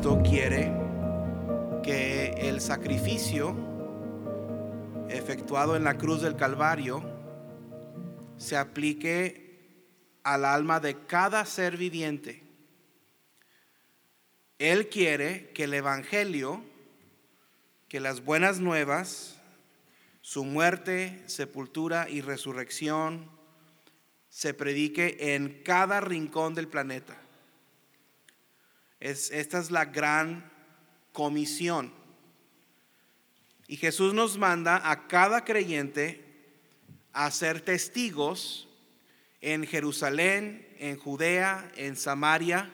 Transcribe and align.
Jesucristo 0.00 0.30
quiere 0.30 0.72
que 1.82 2.48
el 2.48 2.62
sacrificio 2.62 3.54
efectuado 5.10 5.76
en 5.76 5.84
la 5.84 5.98
cruz 5.98 6.22
del 6.22 6.36
Calvario 6.36 7.04
se 8.38 8.56
aplique 8.56 10.16
al 10.22 10.46
alma 10.46 10.80
de 10.80 11.04
cada 11.06 11.44
ser 11.44 11.76
viviente. 11.76 12.42
Él 14.58 14.88
quiere 14.88 15.50
que 15.50 15.64
el 15.64 15.74
Evangelio, 15.74 16.62
que 17.86 18.00
las 18.00 18.24
buenas 18.24 18.58
nuevas, 18.58 19.38
su 20.22 20.44
muerte, 20.44 21.22
sepultura 21.26 22.08
y 22.08 22.22
resurrección, 22.22 23.30
se 24.30 24.54
predique 24.54 25.34
en 25.34 25.62
cada 25.62 26.00
rincón 26.00 26.54
del 26.54 26.68
planeta. 26.68 27.18
Es, 29.00 29.30
esta 29.30 29.58
es 29.58 29.70
la 29.70 29.86
gran 29.86 30.50
comisión. 31.12 31.92
Y 33.66 33.76
Jesús 33.76 34.14
nos 34.14 34.36
manda 34.36 34.90
a 34.90 35.06
cada 35.06 35.44
creyente 35.44 36.24
a 37.12 37.30
ser 37.30 37.60
testigos 37.60 38.68
en 39.40 39.66
Jerusalén, 39.66 40.68
en 40.78 40.98
Judea, 40.98 41.70
en 41.76 41.96
Samaria 41.96 42.70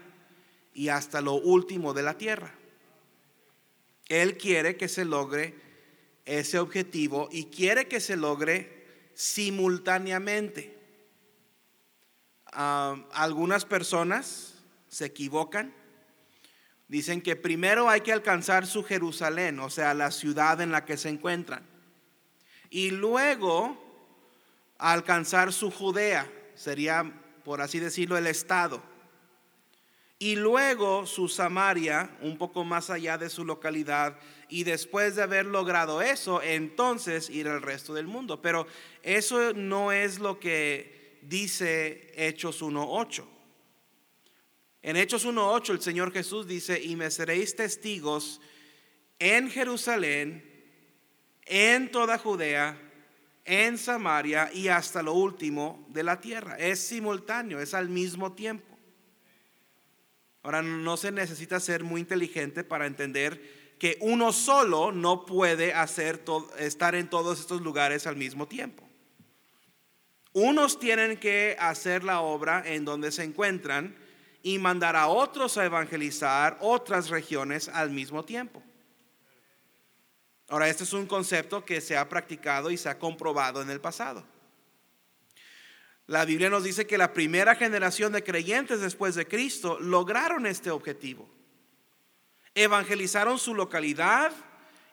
y 0.74 0.88
hasta 0.88 1.20
lo 1.20 1.34
último 1.34 1.94
de 1.94 2.02
la 2.02 2.18
tierra. 2.18 2.55
Él 4.08 4.36
quiere 4.36 4.77
que 4.77 4.88
se 4.88 5.05
logre 5.05 5.55
ese 6.24 6.58
objetivo 6.58 7.28
y 7.30 7.46
quiere 7.46 7.88
que 7.88 8.00
se 8.00 8.16
logre 8.16 9.11
simultáneamente. 9.14 10.77
Ah, 12.46 12.96
algunas 13.12 13.64
personas 13.64 14.55
se 14.88 15.06
equivocan 15.06 15.74
Dicen 16.89 17.20
que 17.20 17.34
primero 17.34 17.89
hay 17.91 18.01
que 18.01 18.12
alcanzar 18.12 18.67
su 18.67 18.84
Jerusalén, 18.84 19.59
o 19.59 19.70
sea, 19.70 19.92
la 19.92 20.11
ciudad 20.11 20.61
en 20.61 20.70
la 20.70 20.84
que 20.84 20.97
se 20.97 21.09
encuentran. 21.09 21.67
Y 22.70 22.91
luego 22.91 23.77
alcanzar 24.79 25.53
su 25.53 25.70
Judea, 25.70 26.31
sería, 26.55 27.12
por 27.45 27.61
así 27.61 27.81
decirlo, 27.81 28.17
el 28.17 28.27
estado. 28.27 28.83
Y 30.19 30.37
luego 30.37 31.07
su 31.07 31.29
Samaria, 31.29 32.11
un 32.23 32.39
poco 32.39 32.64
más 32.64 32.89
allá 32.89 33.19
de 33.19 33.29
su 33.29 33.45
localidad. 33.45 34.17
Y 34.48 34.64
después 34.64 35.14
de 35.14 35.23
haber 35.23 35.45
logrado 35.45 36.01
eso, 36.01 36.41
entonces 36.41 37.29
ir 37.29 37.48
al 37.48 37.61
resto 37.61 37.92
del 37.92 38.07
mundo. 38.07 38.41
Pero 38.41 38.67
eso 39.03 39.53
no 39.53 39.92
es 39.92 40.19
lo 40.19 40.41
que 40.41 41.19
dice 41.23 42.12
Hechos 42.17 42.62
1.8. 42.62 43.36
En 44.82 44.96
Hechos 44.96 45.27
1.8 45.27 45.70
el 45.70 45.82
Señor 45.82 46.12
Jesús 46.12 46.46
dice, 46.46 46.82
y 46.82 46.96
me 46.96 47.10
seréis 47.10 47.56
testigos 47.56 48.41
en 49.18 49.50
Jerusalén, 49.50 50.44
en 51.44 51.91
toda 51.91 52.18
Judea, 52.18 52.78
en 53.44 53.78
Samaria 53.78 54.50
y 54.52 54.68
hasta 54.68 55.02
lo 55.02 55.14
último 55.14 55.86
de 55.91 56.02
la 56.02 56.20
tierra. 56.20 56.56
Es 56.58 56.80
simultáneo, 56.80 57.60
es 57.60 57.74
al 57.74 57.88
mismo 57.88 58.33
tiempo. 58.33 58.77
Ahora, 60.42 60.62
no 60.62 60.96
se 60.96 61.11
necesita 61.11 61.58
ser 61.58 61.83
muy 61.83 62.00
inteligente 62.00 62.62
para 62.62 62.86
entender 62.86 63.74
que 63.78 63.98
uno 64.00 64.33
solo 64.33 64.92
no 64.92 65.27
puede 65.27 65.72
hacer 65.74 66.24
estar 66.58 66.95
en 66.95 67.08
todos 67.11 67.40
estos 67.40 67.62
lugares 67.62 68.06
al 68.06 68.17
mismo 68.17 68.46
tiempo. 68.46 68.89
Unos 70.33 70.78
tienen 70.78 71.17
que 71.18 71.56
hacer 71.58 72.05
la 72.05 72.20
obra 72.20 72.62
en 72.67 72.84
donde 72.84 73.11
se 73.11 73.24
encuentran 73.24 73.96
y 74.42 74.58
mandar 74.58 74.97
a 74.97 75.08
otros 75.08 75.57
a 75.58 75.64
evangelizar 75.64 76.58
otras 76.61 77.08
regiones 77.08 77.69
al 77.69 77.91
mismo 77.91 78.24
tiempo. 78.24 78.63
Ahora, 80.48 80.69
este 80.69 80.85
es 80.85 80.92
un 80.92 81.07
concepto 81.07 81.64
que 81.64 81.80
se 81.80 81.97
ha 81.97 82.08
practicado 82.08 82.70
y 82.70 82.77
se 82.77 82.89
ha 82.89 82.98
comprobado 82.98 83.63
en 83.63 83.70
el 83.70 83.80
pasado. 83.80 84.25
La 86.07 86.25
Biblia 86.25 86.48
nos 86.48 86.63
dice 86.63 86.86
que 86.86 86.98
la 86.98 87.13
primera 87.13 87.57
generación 87.57 88.13
de 88.13 88.23
creyentes 88.23 88.80
después 88.80 89.17
de 89.17 89.27
Cristo 89.27 89.79
lograron 89.80 90.46
este 90.46 90.70
objetivo. 90.70 91.29
Evangelizaron 92.55 93.41
su 93.41 93.55
localidad 93.55 94.30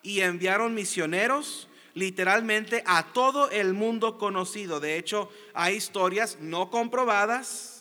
y 0.02 0.22
enviaron 0.22 0.74
misioneros 0.74 1.70
literalmente 1.94 2.84
a 2.88 3.14
todo 3.14 3.52
el 3.52 3.74
mundo 3.74 4.18
conocido. 4.18 4.80
De 4.80 4.98
hecho, 4.98 5.32
hay 5.54 5.76
historias 5.76 6.40
no 6.40 6.72
comprobadas 6.72 7.73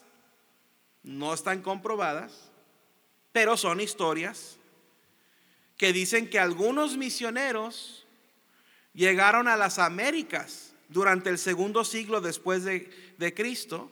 no 1.02 1.34
están 1.34 1.62
comprobadas, 1.62 2.50
pero 3.32 3.56
son 3.56 3.80
historias 3.80 4.58
que 5.76 5.92
dicen 5.92 6.30
que 6.30 6.38
algunos 6.38 6.96
misioneros 6.96 8.06
llegaron 8.94 9.48
a 9.48 9.56
las 9.56 9.78
Américas 9.78 10.74
durante 10.88 11.30
el 11.30 11.38
segundo 11.38 11.84
siglo 11.84 12.20
después 12.20 12.64
de, 12.64 13.34
Cristo 13.34 13.90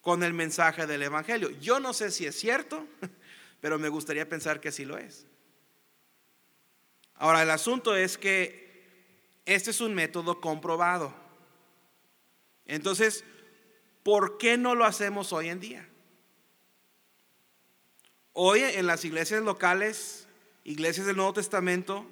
con 0.00 0.22
el 0.22 0.32
mensaje 0.32 0.86
del 0.86 1.02
Evangelio. 1.02 1.50
Yo 1.60 1.80
no 1.80 1.92
sé 1.92 2.10
si 2.10 2.26
es 2.26 2.34
cierto, 2.34 2.86
pero 3.60 3.78
me 3.78 3.88
gustaría 3.88 4.28
pensar 4.28 4.60
que 4.60 4.72
sí 4.72 4.84
lo 4.84 4.98
es. 4.98 5.26
Ahora, 7.16 7.42
el 7.42 7.50
asunto 7.50 7.94
es 7.94 8.18
que 8.18 9.38
este 9.44 9.70
es 9.70 9.80
un 9.80 9.94
método 9.94 10.40
comprobado. 10.40 11.14
Entonces, 12.66 13.24
¿por 14.02 14.38
qué 14.38 14.56
no 14.56 14.74
lo 14.74 14.84
hacemos 14.84 15.32
hoy 15.32 15.48
en 15.48 15.60
día? 15.60 15.88
Hoy 18.36 18.62
en 18.62 18.88
las 18.88 19.04
iglesias 19.04 19.44
locales, 19.44 20.26
iglesias 20.64 21.06
del 21.06 21.14
Nuevo 21.14 21.34
Testamento, 21.34 22.04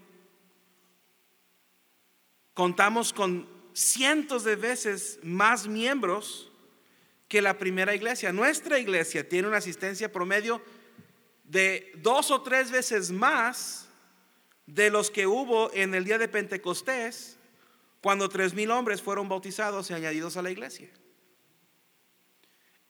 contamos 2.54 3.12
con 3.12 3.48
cientos 3.72 4.44
de 4.44 4.54
veces 4.54 5.18
más 5.24 5.66
miembros 5.66 6.48
que 7.26 7.42
la 7.42 7.58
primera 7.58 7.92
iglesia. 7.96 8.32
Nuestra 8.32 8.78
iglesia 8.78 9.28
tiene 9.28 9.48
una 9.48 9.56
asistencia 9.56 10.12
promedio 10.12 10.62
de 11.42 11.90
dos 11.96 12.30
o 12.30 12.40
tres 12.42 12.70
veces 12.70 13.10
más 13.10 13.88
de 14.66 14.90
los 14.90 15.10
que 15.10 15.26
hubo 15.26 15.72
en 15.74 15.92
el 15.92 16.04
día 16.04 16.18
de 16.18 16.28
Pentecostés, 16.28 17.36
cuando 18.00 18.28
tres 18.28 18.54
mil 18.54 18.70
hombres 18.70 19.02
fueron 19.02 19.28
bautizados 19.28 19.90
y 19.90 19.94
añadidos 19.94 20.36
a 20.36 20.42
la 20.42 20.52
iglesia. 20.52 20.88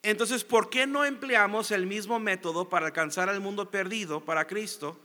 Entonces, 0.02 0.42
¿por 0.42 0.68
qué 0.68 0.86
no 0.86 1.04
empleamos 1.04 1.70
el 1.70 1.86
mismo 1.86 2.18
método 2.18 2.68
para 2.68 2.86
alcanzar 2.86 3.28
al 3.28 3.40
mundo 3.40 3.70
perdido 3.70 4.24
para 4.24 4.46
Cristo 4.46 4.98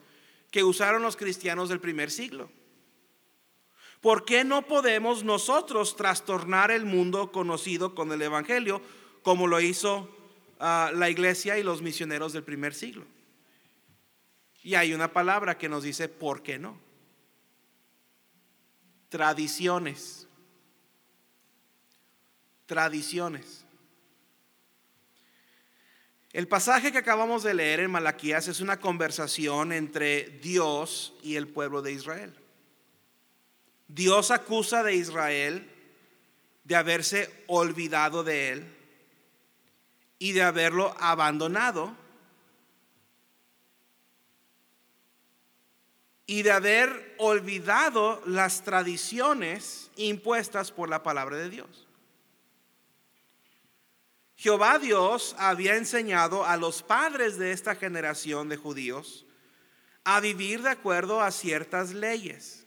que 0.50 0.64
usaron 0.64 1.04
los 1.04 1.16
cristianos 1.16 1.70
del 1.70 1.80
primer 1.80 2.10
siglo? 2.10 2.50
¿Por 4.02 4.26
qué 4.26 4.44
no 4.44 4.64
podemos 4.64 5.24
nosotros 5.24 5.96
trastornar 5.96 6.72
el 6.72 6.86
mundo 6.86 7.32
conocido 7.32 7.94
con 7.94 8.12
el 8.12 8.22
Evangelio 8.22 8.82
como 9.22 9.48
lo 9.48 9.60
hizo 9.60 10.10
ah, 10.60 10.92
la 10.94 11.10
iglesia 11.10 11.60
y 11.60 11.64
los 11.64 11.82
misioneros 11.82 12.34
del 12.34 12.44
primer 12.44 12.74
siglo? 12.74 13.06
Y 14.64 14.76
hay 14.76 14.94
una 14.94 15.14
palabra 15.14 15.58
que 15.58 15.70
nos 15.70 15.84
dice, 15.84 16.10
¿por 16.10 16.42
qué 16.42 16.58
no? 16.58 16.78
Tradiciones. 19.10 20.28
Tradiciones. 22.66 23.67
El 26.34 26.48
pasaje 26.48 26.92
que 26.92 26.98
acabamos 26.98 27.44
de 27.44 27.54
leer 27.54 27.80
en 27.80 27.92
Malaquías 27.92 28.48
es 28.48 28.60
una 28.60 28.80
conversación 28.80 29.72
entre 29.72 30.24
Dios 30.42 31.14
y 31.24 31.36
el 31.36 31.48
pueblo 31.48 31.82
de 31.82 31.94
Israel. 31.94 32.34
Dios 33.88 34.32
acusa 34.32 34.84
de 34.84 34.96
Israel 34.96 35.72
de 36.66 36.76
haberse 36.76 37.32
olvidado 37.48 38.24
de 38.24 38.52
él 38.52 38.76
y 40.20 40.34
de 40.34 40.44
haberlo 40.44 40.96
abandonado 41.00 41.96
y 46.26 46.44
de 46.44 46.52
haber 46.52 47.16
olvidado 47.18 48.22
las 48.26 48.64
tradiciones 48.64 49.90
impuestas 49.96 50.74
por 50.74 50.90
la 50.90 51.02
palabra 51.02 51.38
de 51.38 51.50
Dios. 51.50 51.87
Jehová 54.38 54.78
Dios 54.78 55.36
había 55.40 55.76
enseñado 55.76 56.46
a 56.46 56.58
los 56.58 56.84
padres 56.84 57.40
de 57.40 57.52
esta 57.52 57.76
generación 57.76 58.50
de 58.50 58.58
judíos 58.58 59.26
a 60.04 60.20
vivir 60.20 60.62
de 60.62 60.70
acuerdo 60.70 61.22
a 61.22 61.32
ciertas 61.32 61.92
leyes. 61.92 62.66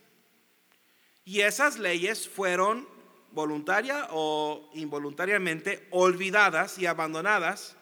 Y 1.25 1.43
esas 1.43 1.79
leyes 1.79 2.29
fueron 2.29 2.89
voluntaria 3.31 4.09
o 4.11 4.69
involuntariamente 4.75 5.87
olvidadas 5.93 6.77
y 6.77 6.87
abandonadas 6.87 7.77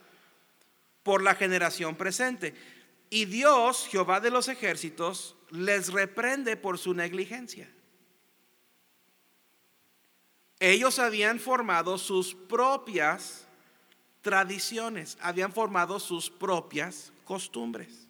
por 1.03 1.23
la 1.23 1.35
generación 1.35 1.97
presente. 1.97 2.55
Y 3.09 3.25
Dios, 3.25 3.89
Jehová 3.91 4.21
de 4.21 4.31
los 4.31 4.49
ejércitos, 4.49 5.35
les 5.51 5.91
reprende 5.91 6.59
por 6.59 6.77
su 6.77 6.93
negligencia. 6.93 7.73
Ellos 10.61 10.99
habían 10.99 11.41
formado 11.41 11.97
sus 11.97 12.35
propias 12.35 13.48
tradiciones, 14.23 15.19
habían 15.21 15.53
formado 15.53 16.01
sus 16.01 16.31
propias 16.31 17.13
costumbres. 17.25 18.09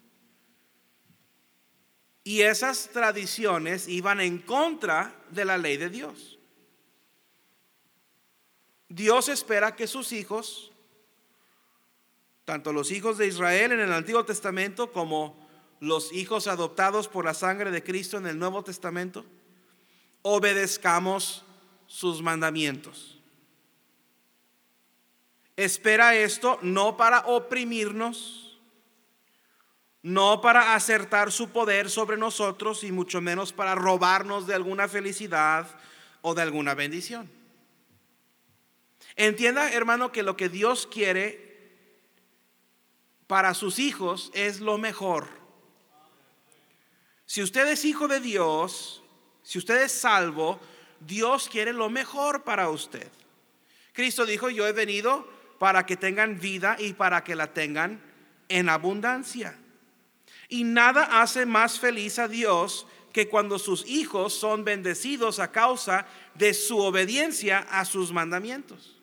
Y 2.23 2.41
esas 2.41 2.89
tradiciones 2.89 3.87
iban 3.87 4.19
en 4.21 4.39
contra 4.39 5.15
de 5.31 5.45
la 5.45 5.57
ley 5.57 5.77
de 5.77 5.89
Dios. 5.89 6.37
Dios 8.87 9.29
espera 9.29 9.75
que 9.75 9.87
sus 9.87 10.11
hijos, 10.11 10.71
tanto 12.45 12.73
los 12.73 12.91
hijos 12.91 13.17
de 13.17 13.27
Israel 13.27 13.71
en 13.71 13.79
el 13.79 13.93
Antiguo 13.93 14.25
Testamento 14.25 14.91
como 14.91 15.47
los 15.79 16.11
hijos 16.11 16.47
adoptados 16.47 17.07
por 17.07 17.25
la 17.25 17.33
sangre 17.33 17.71
de 17.71 17.83
Cristo 17.83 18.17
en 18.17 18.27
el 18.27 18.37
Nuevo 18.37 18.63
Testamento, 18.63 19.25
obedezcamos 20.23 21.43
sus 21.87 22.21
mandamientos. 22.21 23.18
Espera 25.59 26.15
esto 26.15 26.57
no 26.61 26.95
para 26.95 27.19
oprimirnos, 27.25 28.57
no 30.01 30.39
para 30.39 30.73
acertar 30.73 31.33
su 31.33 31.49
poder 31.49 31.89
sobre 31.89 32.15
nosotros 32.15 32.85
y 32.85 32.93
mucho 32.93 33.19
menos 33.19 33.51
para 33.51 33.75
robarnos 33.75 34.47
de 34.47 34.55
alguna 34.55 34.87
felicidad 34.87 35.67
o 36.21 36.33
de 36.33 36.43
alguna 36.43 36.75
bendición. 36.75 37.29
Entienda, 39.17 39.73
hermano, 39.73 40.13
que 40.13 40.23
lo 40.23 40.37
que 40.37 40.47
Dios 40.47 40.87
quiere 40.87 41.75
para 43.27 43.53
sus 43.53 43.79
hijos 43.79 44.31
es 44.33 44.61
lo 44.61 44.77
mejor. 44.77 45.27
Si 47.25 47.43
usted 47.43 47.67
es 47.67 47.83
hijo 47.83 48.07
de 48.07 48.21
Dios, 48.21 49.03
si 49.43 49.57
usted 49.57 49.81
es 49.81 49.91
salvo, 49.91 50.57
Dios 51.01 51.49
quiere 51.49 51.73
lo 51.73 51.89
mejor 51.89 52.45
para 52.45 52.69
usted. 52.69 53.11
Cristo 53.91 54.25
dijo, 54.25 54.49
yo 54.49 54.65
he 54.65 54.71
venido 54.71 55.37
para 55.59 55.85
que 55.85 55.97
tengan 55.97 56.39
vida 56.39 56.77
y 56.79 56.93
para 56.93 57.23
que 57.23 57.35
la 57.35 57.53
tengan 57.53 58.01
en 58.47 58.69
abundancia. 58.69 59.55
Y 60.47 60.63
nada 60.63 61.21
hace 61.21 61.45
más 61.45 61.79
feliz 61.79 62.17
a 62.17 62.27
Dios 62.27 62.87
que 63.13 63.27
cuando 63.27 63.59
sus 63.59 63.85
hijos 63.87 64.33
son 64.33 64.63
bendecidos 64.63 65.39
a 65.39 65.51
causa 65.51 66.07
de 66.35 66.53
su 66.53 66.79
obediencia 66.79 67.59
a 67.69 67.85
sus 67.85 68.11
mandamientos. 68.11 68.95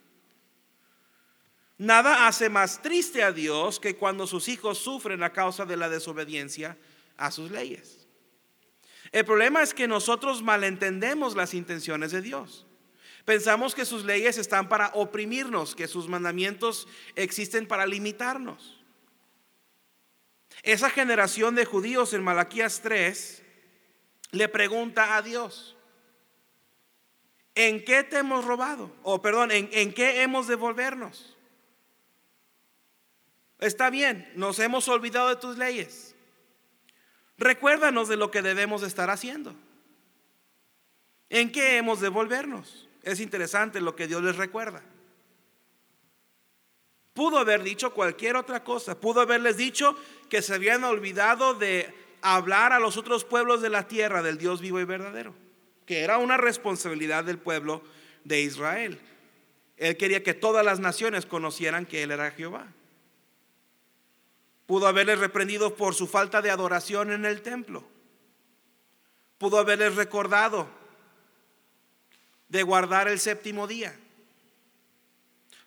Nada 1.78 2.26
hace 2.26 2.48
más 2.48 2.80
triste 2.80 3.22
a 3.22 3.32
Dios 3.32 3.78
que 3.78 3.96
cuando 3.96 4.26
sus 4.26 4.48
hijos 4.48 4.78
sufren 4.78 5.22
a 5.22 5.32
causa 5.32 5.66
de 5.66 5.76
la 5.76 5.88
desobediencia 5.88 6.76
a 7.18 7.30
sus 7.30 7.50
leyes. 7.50 8.06
El 9.12 9.24
problema 9.24 9.62
es 9.62 9.74
que 9.74 9.86
nosotros 9.86 10.42
malentendemos 10.42 11.36
las 11.36 11.54
intenciones 11.54 12.12
de 12.12 12.22
Dios. 12.22 12.65
Pensamos 13.26 13.74
que 13.74 13.84
sus 13.84 14.04
leyes 14.04 14.38
están 14.38 14.68
para 14.68 14.92
oprimirnos, 14.94 15.74
que 15.74 15.88
sus 15.88 16.08
mandamientos 16.08 16.86
existen 17.16 17.66
para 17.66 17.84
limitarnos. 17.84 18.80
Esa 20.62 20.90
generación 20.90 21.56
de 21.56 21.64
judíos 21.64 22.12
en 22.12 22.22
Malaquías 22.22 22.80
3 22.82 23.42
le 24.30 24.48
pregunta 24.48 25.16
a 25.16 25.22
Dios, 25.22 25.76
¿en 27.56 27.84
qué 27.84 28.04
te 28.04 28.18
hemos 28.18 28.44
robado? 28.44 28.94
O 29.02 29.20
perdón, 29.20 29.50
¿en, 29.50 29.92
qué 29.92 30.22
hemos 30.22 30.46
de 30.46 30.54
volvernos? 30.54 31.36
Está 33.58 33.90
bien, 33.90 34.30
nos 34.36 34.60
hemos 34.60 34.86
olvidado 34.86 35.30
de 35.30 35.36
tus 35.36 35.58
leyes. 35.58 36.14
Recuérdanos 37.38 38.06
de 38.06 38.18
lo 38.18 38.30
que 38.30 38.42
debemos 38.42 38.84
estar 38.84 39.10
haciendo. 39.10 39.56
¿En 41.28 41.50
qué 41.50 41.76
hemos 41.76 42.00
de 42.00 42.08
volvernos? 42.08 42.85
Es 43.06 43.20
interesante 43.20 43.80
lo 43.80 43.94
que 43.94 44.08
Dios 44.08 44.20
les 44.20 44.34
recuerda. 44.34 44.82
Pudo 47.14 47.38
haber 47.38 47.62
dicho 47.62 47.94
cualquier 47.94 48.34
otra 48.34 48.64
cosa. 48.64 48.98
Pudo 48.98 49.20
haberles 49.20 49.56
dicho 49.56 49.96
que 50.28 50.42
se 50.42 50.52
habían 50.52 50.82
olvidado 50.82 51.54
de 51.54 51.94
hablar 52.20 52.72
a 52.72 52.80
los 52.80 52.96
otros 52.96 53.24
pueblos 53.24 53.62
de 53.62 53.70
la 53.70 53.86
tierra 53.86 54.24
del 54.24 54.38
Dios 54.38 54.60
vivo 54.60 54.80
y 54.80 54.84
verdadero, 54.84 55.36
que 55.86 56.00
era 56.00 56.18
una 56.18 56.36
responsabilidad 56.36 57.22
del 57.22 57.38
pueblo 57.38 57.80
de 58.24 58.40
Israel. 58.40 58.98
Él 59.76 59.96
quería 59.96 60.24
que 60.24 60.34
todas 60.34 60.64
las 60.64 60.80
naciones 60.80 61.26
conocieran 61.26 61.86
que 61.86 62.02
Él 62.02 62.10
era 62.10 62.32
Jehová. 62.32 62.66
Pudo 64.66 64.88
haberles 64.88 65.20
reprendido 65.20 65.76
por 65.76 65.94
su 65.94 66.08
falta 66.08 66.42
de 66.42 66.50
adoración 66.50 67.12
en 67.12 67.24
el 67.24 67.42
templo. 67.42 67.84
Pudo 69.38 69.58
haberles 69.58 69.94
recordado 69.94 70.68
de 72.48 72.62
guardar 72.62 73.08
el 73.08 73.18
séptimo 73.18 73.66
día. 73.66 73.98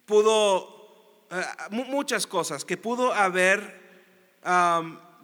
Pudo, 0.06 1.28
eh, 1.32 1.44
muchas 1.70 2.26
cosas 2.26 2.66
que 2.66 2.78
pudo 2.78 3.14
haber 3.14 3.80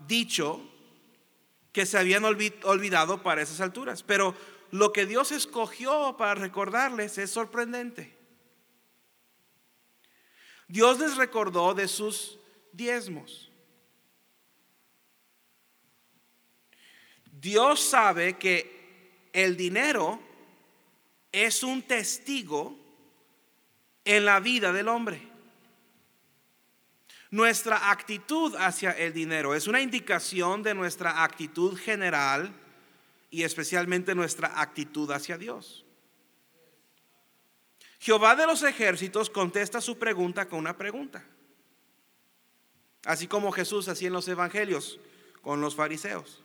dicho 0.08 0.62
que 1.72 1.86
se 1.86 1.98
habían 1.98 2.24
olvidado 2.24 3.24
para 3.24 3.42
esas 3.42 3.62
alturas. 3.62 4.04
Pero 4.04 4.36
lo 4.72 4.94
que 4.94 5.06
Dios 5.06 5.32
escogió 5.32 6.16
para 6.18 6.36
recordarles 6.36 7.18
es 7.18 7.32
sorprendente. 7.32 8.16
Dios 10.68 11.00
les 11.00 11.16
recordó 11.16 11.74
de 11.74 11.88
sus 11.88 12.40
diezmos. 12.72 13.52
Dios 17.32 17.80
sabe 17.80 18.38
que 18.38 19.30
el 19.34 19.56
dinero 19.56 20.20
es 21.36 21.64
un 21.64 21.82
testigo 21.82 22.78
en 24.06 24.24
la 24.24 24.40
vida 24.40 24.72
del 24.72 24.88
hombre. 24.88 25.22
Nuestra 27.30 27.92
actitud 27.92 28.56
hacia 28.56 28.92
el 28.92 29.12
dinero 29.12 29.54
es 29.54 29.68
una 29.68 29.82
indicación 29.82 30.64
de 30.64 30.74
nuestra 30.74 31.26
actitud 31.26 31.78
general 31.78 32.54
y 33.30 33.44
especialmente 33.44 34.16
nuestra 34.16 34.62
actitud 34.62 35.12
hacia 35.12 35.38
Dios. 35.38 35.84
Jehová 38.00 38.38
de 38.38 38.46
los 38.48 38.64
ejércitos 38.64 39.30
contesta 39.30 39.82
su 39.82 39.98
pregunta 39.98 40.48
con 40.48 40.60
una 40.60 40.78
pregunta. 40.78 41.26
Así 43.04 43.28
como 43.28 43.52
Jesús 43.52 43.90
hacía 43.90 44.08
en 44.08 44.14
los 44.14 44.28
evangelios 44.30 45.02
con 45.42 45.60
los 45.60 45.76
fariseos. 45.76 46.45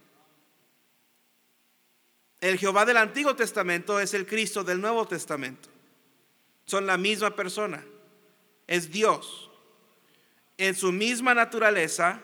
El 2.41 2.59
Jehová 2.59 2.85
del 2.87 2.97
Antiguo 2.97 3.37
Testamento 3.37 4.01
es 4.01 4.15
el 4.15 4.27
Cristo 4.27 4.65
del 4.65 4.81
Nuevo 4.81 5.07
Testamento. 5.07 5.69
Son 6.65 6.87
la 6.87 6.97
misma 6.97 7.37
persona. 7.37 7.85
Es 8.67 8.91
Dios. 8.91 9.51
En 10.57 10.75
su 10.75 10.93
misma 10.93 11.35
naturaleza 11.35 12.23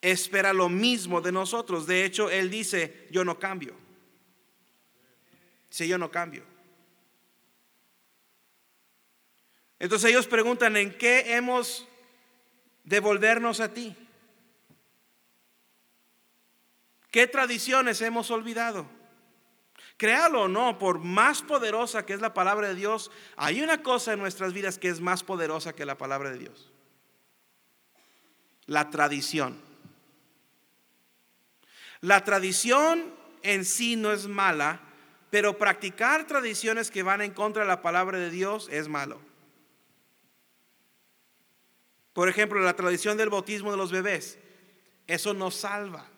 espera 0.00 0.52
lo 0.52 0.68
mismo 0.68 1.20
de 1.20 1.32
nosotros. 1.32 1.86
De 1.86 2.04
hecho, 2.04 2.30
Él 2.30 2.50
dice, 2.50 3.08
yo 3.10 3.24
no 3.24 3.38
cambio. 3.38 3.74
Si 5.68 5.86
yo 5.86 5.98
no 5.98 6.10
cambio. 6.10 6.44
Entonces 9.78 10.10
ellos 10.10 10.26
preguntan, 10.26 10.76
¿en 10.76 10.96
qué 10.96 11.34
hemos 11.36 11.86
de 12.84 13.00
volvernos 13.00 13.60
a 13.60 13.72
ti? 13.72 13.94
¿Qué 17.18 17.26
tradiciones 17.26 18.00
hemos 18.00 18.30
olvidado? 18.30 18.86
Créalo 19.96 20.42
o 20.42 20.48
no, 20.48 20.78
por 20.78 21.00
más 21.00 21.42
poderosa 21.42 22.06
que 22.06 22.12
es 22.12 22.20
la 22.20 22.32
palabra 22.32 22.68
de 22.68 22.76
Dios, 22.76 23.10
hay 23.34 23.60
una 23.60 23.82
cosa 23.82 24.12
en 24.12 24.20
nuestras 24.20 24.52
vidas 24.52 24.78
que 24.78 24.88
es 24.88 25.00
más 25.00 25.24
poderosa 25.24 25.74
que 25.74 25.84
la 25.84 25.98
palabra 25.98 26.30
de 26.30 26.38
Dios. 26.38 26.70
La 28.66 28.88
tradición. 28.90 29.60
La 32.02 32.22
tradición 32.22 33.12
en 33.42 33.64
sí 33.64 33.96
no 33.96 34.12
es 34.12 34.28
mala, 34.28 34.80
pero 35.28 35.58
practicar 35.58 36.24
tradiciones 36.24 36.88
que 36.88 37.02
van 37.02 37.20
en 37.20 37.34
contra 37.34 37.62
de 37.62 37.68
la 37.68 37.82
palabra 37.82 38.18
de 38.18 38.30
Dios 38.30 38.68
es 38.70 38.86
malo. 38.86 39.20
Por 42.12 42.28
ejemplo, 42.28 42.60
la 42.60 42.76
tradición 42.76 43.16
del 43.16 43.28
bautismo 43.28 43.72
de 43.72 43.76
los 43.76 43.90
bebés, 43.90 44.38
eso 45.08 45.34
no 45.34 45.50
salva. 45.50 46.08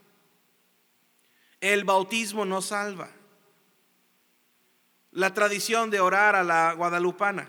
El 1.61 1.85
bautismo 1.85 2.45
no 2.45 2.63
salva. 2.63 3.11
La 5.13 5.35
tradición 5.35 5.91
de 5.91 6.01
orar 6.01 6.37
a 6.37 6.45
la 6.45 6.73
guadalupana 6.73 7.49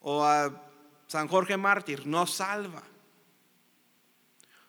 o 0.00 0.24
a 0.24 0.62
San 1.06 1.28
Jorge 1.28 1.56
Mártir 1.56 2.06
no 2.06 2.26
salva. 2.26 2.82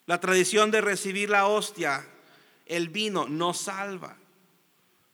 La 0.05 0.19
tradición 0.19 0.71
de 0.71 0.81
recibir 0.81 1.29
la 1.29 1.47
hostia, 1.47 2.07
el 2.65 2.89
vino, 2.89 3.27
no 3.27 3.53
salva. 3.53 4.17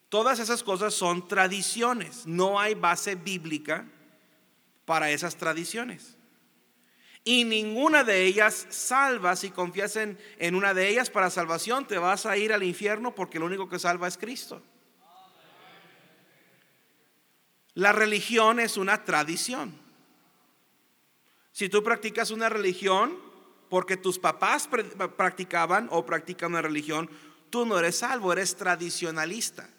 Todas 0.09 0.39
esas 0.39 0.63
cosas 0.63 0.93
son 0.93 1.27
tradiciones. 1.27 2.25
No 2.25 2.59
hay 2.59 2.75
base 2.75 3.15
bíblica 3.15 3.85
para 4.85 5.11
esas 5.11 5.35
tradiciones 5.35 6.16
y 7.27 7.43
ninguna 7.43 8.05
de 8.05 8.23
ellas 8.23 8.67
salva. 8.69 9.35
Si 9.35 9.49
confías 9.49 9.97
en, 9.97 10.17
una 10.55 10.73
de 10.73 10.87
ellas 10.87 11.09
para 11.09 11.29
salvación, 11.29 11.85
te 11.85 11.97
vas 11.97 12.25
a 12.25 12.37
ir 12.37 12.53
al 12.53 12.63
infierno 12.63 13.13
porque 13.13 13.37
lo 13.37 13.45
único 13.45 13.67
que 13.67 13.79
salva 13.79 14.07
es 14.07 14.17
Cristo. 14.17 14.61
La 17.73 17.91
religión 17.91 18.61
es 18.61 18.77
una 18.77 19.03
tradición. 19.03 19.77
Si 21.51 21.67
tú 21.67 21.83
practicas 21.83 22.31
una 22.31 22.47
religión 22.47 23.19
porque 23.67 23.97
tus 23.97 24.17
papás 24.17 24.69
practicaban 25.17 25.89
o 25.91 26.05
practican 26.05 26.51
una 26.51 26.61
religión, 26.61 27.09
tú 27.49 27.65
no 27.65 27.77
eres 27.77 27.97
salvo, 27.97 28.31
eres 28.31 28.55
tradicionalista. 28.55 29.69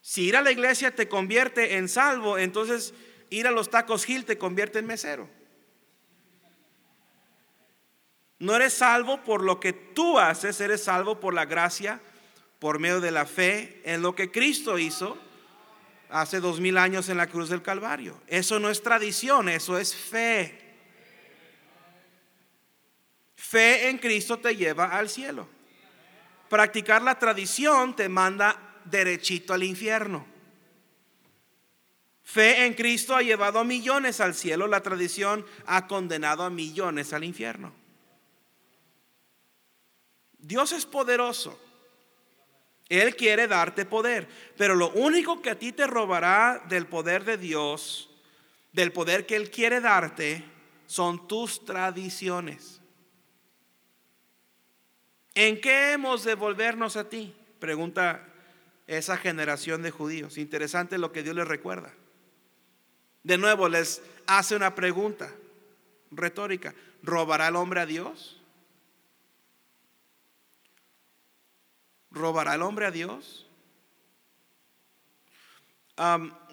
Si 0.00 0.22
ir 0.22 0.36
a 0.36 0.40
la 0.40 0.50
iglesia 0.50 0.94
te 0.94 1.08
convierte 1.08 1.76
en 1.76 1.90
salvo, 1.90 2.38
entonces 2.38 2.94
ir 3.30 3.46
a 3.46 3.50
los 3.50 3.70
tacos 3.70 4.04
Gil 4.04 4.24
te 4.24 4.38
convierte 4.38 4.78
en 4.78 4.86
mesero. 4.86 5.28
No 8.38 8.54
eres 8.54 8.74
salvo 8.74 9.24
por 9.24 9.42
lo 9.42 9.58
que 9.58 9.72
tú 9.72 10.18
haces, 10.18 10.60
eres 10.60 10.84
salvo 10.84 11.18
por 11.18 11.34
la 11.34 11.44
gracia, 11.44 12.00
por 12.58 12.78
medio 12.78 13.00
de 13.00 13.10
la 13.10 13.26
fe 13.26 13.80
en 13.84 14.02
lo 14.02 14.14
que 14.14 14.30
Cristo 14.30 14.78
hizo 14.78 15.18
hace 16.08 16.40
dos 16.40 16.60
mil 16.60 16.78
años 16.78 17.08
en 17.08 17.16
la 17.16 17.26
cruz 17.26 17.48
del 17.48 17.62
Calvario. 17.62 18.20
Eso 18.26 18.58
no 18.58 18.70
es 18.70 18.82
tradición, 18.82 19.48
eso 19.48 19.78
es 19.78 19.94
fe. 19.94 20.66
Fe 23.34 23.88
en 23.88 23.98
Cristo 23.98 24.38
te 24.38 24.54
lleva 24.56 24.86
al 24.86 25.08
cielo. 25.08 25.48
Practicar 26.48 27.02
la 27.02 27.18
tradición 27.18 27.94
te 27.94 28.08
manda 28.08 28.80
derechito 28.84 29.52
al 29.52 29.62
infierno. 29.62 30.37
Fe 32.28 32.66
en 32.66 32.74
Cristo 32.74 33.16
ha 33.16 33.22
llevado 33.22 33.58
a 33.58 33.64
millones 33.64 34.20
al 34.20 34.34
cielo, 34.34 34.66
la 34.66 34.82
tradición 34.82 35.46
ha 35.64 35.86
condenado 35.86 36.42
a 36.42 36.50
millones 36.50 37.14
al 37.14 37.24
infierno. 37.24 37.72
Dios 40.36 40.72
es 40.72 40.84
poderoso. 40.84 41.58
Él 42.90 43.16
quiere 43.16 43.48
darte 43.48 43.86
poder, 43.86 44.28
pero 44.58 44.74
lo 44.74 44.90
único 44.90 45.40
que 45.40 45.48
a 45.48 45.58
ti 45.58 45.72
te 45.72 45.86
robará 45.86 46.62
del 46.68 46.86
poder 46.86 47.24
de 47.24 47.38
Dios, 47.38 48.10
del 48.72 48.92
poder 48.92 49.24
que 49.24 49.36
Él 49.36 49.50
quiere 49.50 49.80
darte, 49.80 50.44
son 50.84 51.28
tus 51.28 51.64
tradiciones. 51.64 52.82
¿En 55.34 55.62
qué 55.62 55.92
hemos 55.92 56.24
de 56.24 56.34
volvernos 56.34 56.98
a 56.98 57.08
ti? 57.08 57.34
Pregunta 57.58 58.28
esa 58.86 59.16
generación 59.16 59.80
de 59.80 59.90
judíos. 59.90 60.36
Interesante 60.36 60.98
lo 60.98 61.10
que 61.10 61.22
Dios 61.22 61.34
les 61.34 61.48
recuerda. 61.48 61.94
De 63.28 63.36
nuevo 63.36 63.68
les 63.68 64.00
hace 64.26 64.56
una 64.56 64.74
pregunta 64.74 65.30
retórica. 66.10 66.74
¿Robará 67.02 67.48
el 67.48 67.56
hombre 67.56 67.80
a 67.80 67.84
Dios? 67.84 68.40
¿Robará 72.10 72.54
el 72.54 72.62
hombre 72.62 72.86
a 72.86 72.90
Dios? 72.90 73.44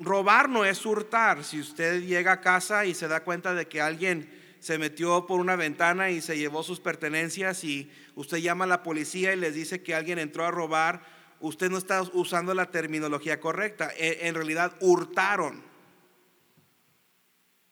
robar 0.01 0.50
no 0.50 0.65
es 0.65 0.86
hurtar. 0.86 1.46
Si 1.46 1.62
usted 1.62 2.01
llega 2.01 2.34
a 2.34 2.41
casa 2.41 2.86
y 2.86 2.94
se 2.94 3.08
da 3.08 3.24
cuenta 3.24 3.53
de 3.53 3.70
que 3.70 3.79
alguien 3.79 4.29
se 4.60 4.77
metió 4.77 5.25
por 5.27 5.39
una 5.39 5.55
ventana 5.55 6.10
y 6.10 6.20
se 6.20 6.38
llevó 6.38 6.62
sus 6.62 6.82
pertenencias 6.82 7.63
y 7.63 7.89
usted 8.15 8.39
llama 8.39 8.65
a 8.65 8.67
la 8.67 8.84
policía 8.84 9.32
y 9.32 9.38
les 9.38 9.53
dice 9.53 9.82
que 9.82 9.96
alguien 9.96 10.20
entró 10.20 10.44
a 10.44 10.51
robar, 10.51 11.03
usted 11.39 11.70
no 11.70 11.77
está 11.77 12.01
usando 12.01 12.53
la 12.53 12.70
terminología 12.70 13.39
correcta. 13.39 13.94
E, 13.96 14.27
en 14.27 14.36
realidad 14.36 14.75
hurtaron. 14.82 15.75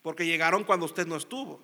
Porque 0.03 0.27
llegaron 0.27 0.63
cuando 0.63 0.85
usted 0.85 1.07
no 1.07 1.15
estuvo. 1.15 1.59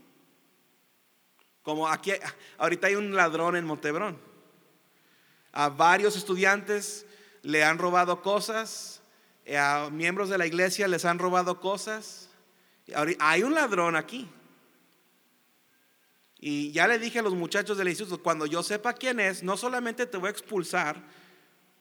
Como 1.61 1.87
aquí, 1.87 2.13
ahorita 2.57 2.87
hay 2.87 2.95
un 2.95 3.15
ladrón 3.15 3.55
en 3.55 3.65
Montebrón. 3.65 4.17
A 5.51 5.69
varios 5.69 6.15
estudiantes 6.15 7.05
le 7.43 7.63
han 7.63 7.77
robado 7.77 8.21
cosas, 8.21 9.01
eh, 9.45 9.57
a 9.57 9.89
miembros 9.91 10.29
de 10.29 10.37
la 10.37 10.47
iglesia 10.47 10.87
les 10.87 11.05
han 11.05 11.19
robado 11.19 11.59
cosas. 11.59 12.29
Hay 13.19 13.43
un 13.43 13.53
ladrón 13.53 13.95
aquí. 13.95 14.27
Y 16.39 16.71
ya 16.71 16.87
le 16.87 16.97
dije 16.97 17.19
a 17.19 17.21
los 17.21 17.33
muchachos 17.33 17.77
del 17.77 17.89
instituto, 17.89 18.23
cuando 18.23 18.45
yo 18.45 18.63
sepa 18.63 18.93
quién 18.93 19.19
es, 19.19 19.43
no 19.43 19.57
solamente 19.57 20.05
te 20.05 20.17
voy 20.17 20.27
a 20.27 20.31
expulsar, 20.31 21.03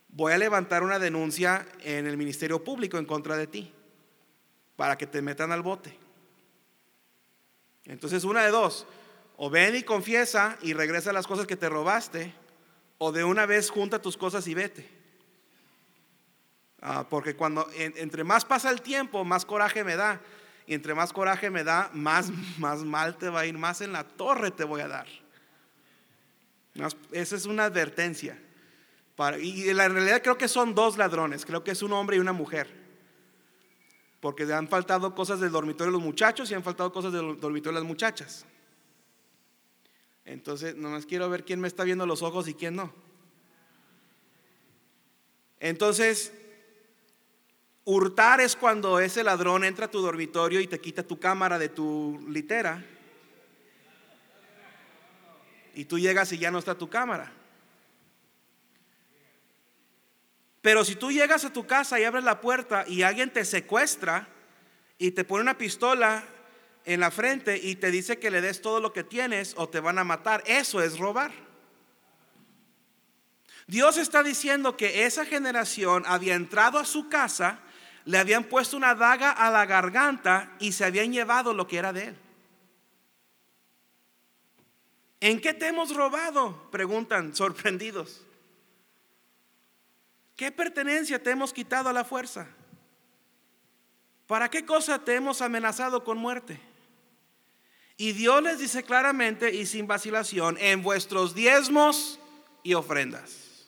voy 0.09 0.33
a 0.33 0.39
levantar 0.39 0.83
una 0.83 0.99
denuncia 0.99 1.67
en 1.81 2.07
el 2.07 2.17
Ministerio 2.17 2.65
Público 2.65 2.99
en 2.99 3.05
contra 3.05 3.37
de 3.37 3.47
ti, 3.47 3.73
para 4.75 4.99
que 4.99 5.07
te 5.07 5.23
metan 5.23 5.53
al 5.53 5.63
bote. 5.63 6.08
Entonces, 7.89 8.25
una 8.25 8.45
de 8.45 8.51
dos, 8.51 8.87
o 9.37 9.51
ven 9.51 9.75
y 9.75 9.83
confiesa 9.83 10.59
y 10.63 10.75
regresa 10.75 11.13
las 11.13 11.27
cosas 11.27 11.47
que 11.47 11.57
te 11.57 11.69
robaste, 11.69 12.35
o 12.99 13.13
de 13.13 13.25
una 13.25 13.47
vez 13.47 13.71
junta 13.71 14.03
tus 14.03 14.17
cosas 14.17 14.47
y 14.47 14.55
vete. 14.55 14.89
Ah, 16.81 17.07
porque 17.09 17.35
cuando 17.35 17.69
entre 17.77 18.23
más 18.25 18.45
pasa 18.45 18.71
el 18.71 18.83
tiempo, 18.83 19.25
más 19.25 19.45
coraje 19.45 19.83
me 19.83 19.97
da. 19.97 20.21
Y 20.67 20.75
entre 20.75 20.95
más 20.95 21.13
coraje 21.13 21.51
me 21.51 21.65
da, 21.65 21.91
más, 21.95 22.31
más 22.59 22.81
mal 22.81 23.17
te 23.17 23.31
va 23.31 23.41
a 23.41 23.47
ir, 23.47 23.57
más 23.57 23.81
en 23.81 23.93
la 23.93 24.05
torre 24.05 24.51
te 24.51 24.65
voy 24.65 24.83
a 24.83 24.89
dar. 24.89 25.07
esa 27.13 27.37
es 27.37 27.47
una 27.47 27.65
advertencia. 27.65 28.39
y 29.41 29.69
en 29.69 29.77
la 29.77 29.89
realidad 29.89 30.23
creo 30.23 30.37
que 30.37 30.47
son 30.47 30.75
dos 30.75 30.99
ladrones, 30.99 31.47
creo 31.47 31.65
que 31.65 31.71
es 31.71 31.83
un 31.83 31.93
hombre 31.93 32.17
y 32.17 32.21
una 32.21 32.33
mujer. 32.33 32.88
Porque 34.21 34.53
han 34.53 34.69
faltado 34.69 35.15
cosas 35.15 35.41
del 35.41 35.53
dormitorio 35.53 35.93
de 35.93 35.99
los 35.99 36.03
muchachos 36.03 36.51
y 36.51 36.55
han 36.55 36.65
faltado 36.65 36.93
cosas 36.93 37.13
del 37.13 37.39
dormitorio 37.39 37.77
de 37.77 37.81
las 37.81 37.89
muchachas. 37.89 38.45
Entonces, 40.25 40.75
nomás 40.77 41.07
quiero 41.07 41.31
ver 41.31 41.45
quién 41.45 41.61
me 41.61 41.69
está 41.69 41.85
viendo 41.85 42.05
los 42.07 42.23
ojos 42.23 42.49
y 42.49 42.55
quién 42.55 42.77
no. 42.77 42.93
Entonces, 45.61 46.33
hurtar 47.85 48.41
es 48.41 48.55
cuando 48.55 49.01
ese 49.01 49.25
ladrón 49.25 49.65
entra 49.65 49.87
a 49.87 49.91
tu 49.91 50.01
dormitorio 50.01 50.61
y 50.61 50.67
te 50.67 50.81
quita 50.81 51.03
tu 51.03 51.19
cámara 51.19 51.59
de 51.59 51.69
tu 51.69 52.21
litera. 52.29 52.85
Y 55.75 55.85
tú 55.85 55.99
llegas 55.99 56.33
y 56.33 56.39
ya 56.39 56.51
no 56.51 56.59
está 56.59 56.77
tu 56.77 56.91
cámara. 56.91 57.33
Pero 60.69 60.85
si 60.85 60.97
tú 60.97 61.11
llegas 61.11 61.47
a 61.47 61.51
tu 61.55 61.67
casa 61.67 61.99
y 61.99 62.05
abres 62.05 62.25
la 62.25 62.43
puerta 62.43 62.85
y 62.87 63.01
alguien 63.01 63.33
te 63.33 63.47
secuestra 63.47 64.29
y 64.99 65.13
te 65.13 65.25
pone 65.25 65.41
una 65.41 65.57
pistola 65.57 66.23
en 66.85 67.01
la 67.01 67.11
frente 67.11 67.57
y 67.57 67.77
te 67.77 67.91
dice 67.91 68.19
que 68.19 68.31
le 68.31 68.43
des 68.43 68.61
todo 68.61 68.79
lo 68.79 68.93
que 68.93 69.03
tienes 69.03 69.55
o 69.57 69.71
te 69.71 69.81
van 69.81 69.99
a 69.99 70.05
matar. 70.05 70.43
Eso 70.45 70.83
es 70.83 70.99
robar. 70.99 71.33
Dios 73.67 73.97
está 73.97 74.23
diciendo 74.23 74.77
que 74.77 75.07
esa 75.07 75.25
generación 75.25 76.05
había 76.07 76.35
entrado 76.35 76.79
a 76.79 76.85
su 76.85 77.09
casa, 77.09 77.61
le 78.05 78.19
habían 78.19 78.45
puesto 78.45 78.77
una 78.77 78.95
daga 78.95 79.31
a 79.31 79.51
la 79.51 79.65
garganta 79.65 80.55
y 80.59 80.73
se 80.73 80.85
habían 80.85 81.15
llevado 81.15 81.55
lo 81.55 81.67
que 81.67 81.79
era 81.79 81.95
de 81.95 82.09
él. 82.09 82.17
¿En 85.21 85.41
qué 85.41 85.55
te 85.55 85.69
hemos 85.69 85.97
robado? 85.97 86.71
Preguntan 86.71 87.35
sorprendidos. 87.35 88.28
¿Qué 90.39 90.53
pertenencia 90.53 91.21
te 91.21 91.33
hemos 91.33 91.53
quitado 91.53 91.89
a 91.89 91.93
la 91.93 92.05
fuerza? 92.05 92.47
¿Para 94.29 94.49
qué 94.49 94.65
cosa 94.65 95.05
te 95.05 95.17
hemos 95.17 95.43
amenazado 95.43 96.05
con 96.05 96.17
muerte? 96.17 96.61
Y 97.97 98.13
Dios 98.13 98.41
les 98.45 98.61
dice 98.61 98.85
claramente 98.85 99.53
y 99.53 99.67
sin 99.67 99.89
vacilación, 99.89 100.57
en 100.61 100.85
vuestros 100.85 101.35
diezmos 101.35 102.21
y 102.63 102.75
ofrendas. 102.75 103.67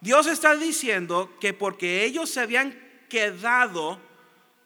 Dios 0.00 0.26
está 0.26 0.56
diciendo 0.56 1.30
que 1.38 1.52
porque 1.52 2.06
ellos 2.06 2.30
se 2.30 2.40
habían 2.40 2.74
quedado 3.10 4.00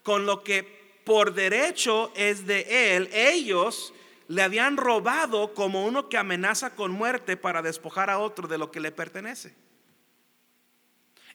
con 0.05 0.25
lo 0.25 0.45
que 0.45 1.03
por 1.05 1.35
derecho 1.35 2.13
es 2.15 2.47
de 2.47 2.95
Él, 2.95 3.11
ellos 3.13 3.93
le 4.29 4.43
habían 4.43 4.77
robado 4.77 5.53
como 5.53 5.85
uno 5.85 6.09
que 6.09 6.17
amenaza 6.17 6.77
con 6.77 6.93
muerte 6.93 7.37
para 7.37 7.61
despojar 7.61 8.09
a 8.09 8.21
otro 8.21 8.47
de 8.47 8.57
lo 8.57 8.71
que 8.71 8.79
le 8.79 8.93
pertenece. 8.93 9.66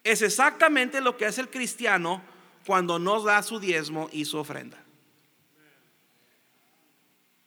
Es 0.03 0.22
exactamente 0.22 1.01
lo 1.01 1.17
que 1.17 1.25
hace 1.25 1.41
el 1.41 1.50
cristiano 1.50 2.22
cuando 2.65 3.00
nos 3.00 3.24
da 3.24 3.41
su 3.43 3.60
diezmo 3.60 4.10
y 4.12 4.25
su 4.25 4.38
ofrenda. 4.38 4.77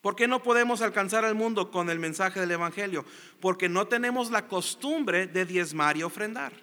¿Por 0.01 0.15
qué 0.15 0.27
no 0.27 0.43
podemos 0.43 0.81
alcanzar 0.81 1.25
al 1.25 1.33
mundo 1.33 1.71
con 1.71 1.89
el 1.89 1.97
mensaje 1.97 2.39
del 2.39 2.51
Evangelio? 2.51 3.05
Porque 3.41 3.67
no 3.67 3.87
tenemos 3.87 4.29
la 4.29 4.47
costumbre 4.47 5.25
de 5.25 5.45
diezmar 5.45 5.97
y 5.97 6.03
ofrendar. 6.03 6.53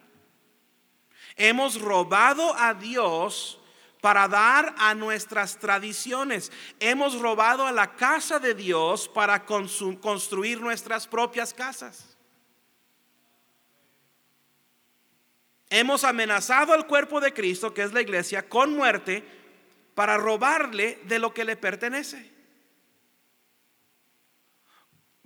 Hemos 1.37 1.80
robado 1.80 2.54
a 2.56 2.72
Dios 2.75 3.58
para 4.00 4.28
dar 4.28 4.75
a 4.78 4.94
nuestras 4.94 5.58
tradiciones. 5.58 6.52
Hemos 6.78 7.18
robado 7.20 7.66
a 7.66 7.72
la 7.72 7.96
casa 7.96 8.38
de 8.38 8.54
Dios 8.54 9.08
para 9.08 9.44
construir 9.44 10.61
nuestras 10.61 11.06
propias 11.06 11.52
casas. 11.52 12.12
Hemos 15.75 16.05
amenazado 16.05 16.75
al 16.75 16.87
cuerpo 16.87 17.19
de 17.19 17.33
Cristo, 17.33 17.73
que 17.73 17.81
es 17.81 17.95
la 17.95 18.02
iglesia, 18.02 18.47
con 18.47 18.76
muerte 18.76 19.25
para 19.95 20.19
robarle 20.19 20.99
de 21.05 21.19
lo 21.19 21.33
que 21.33 21.47
le 21.47 21.57
pertenece. 21.57 22.31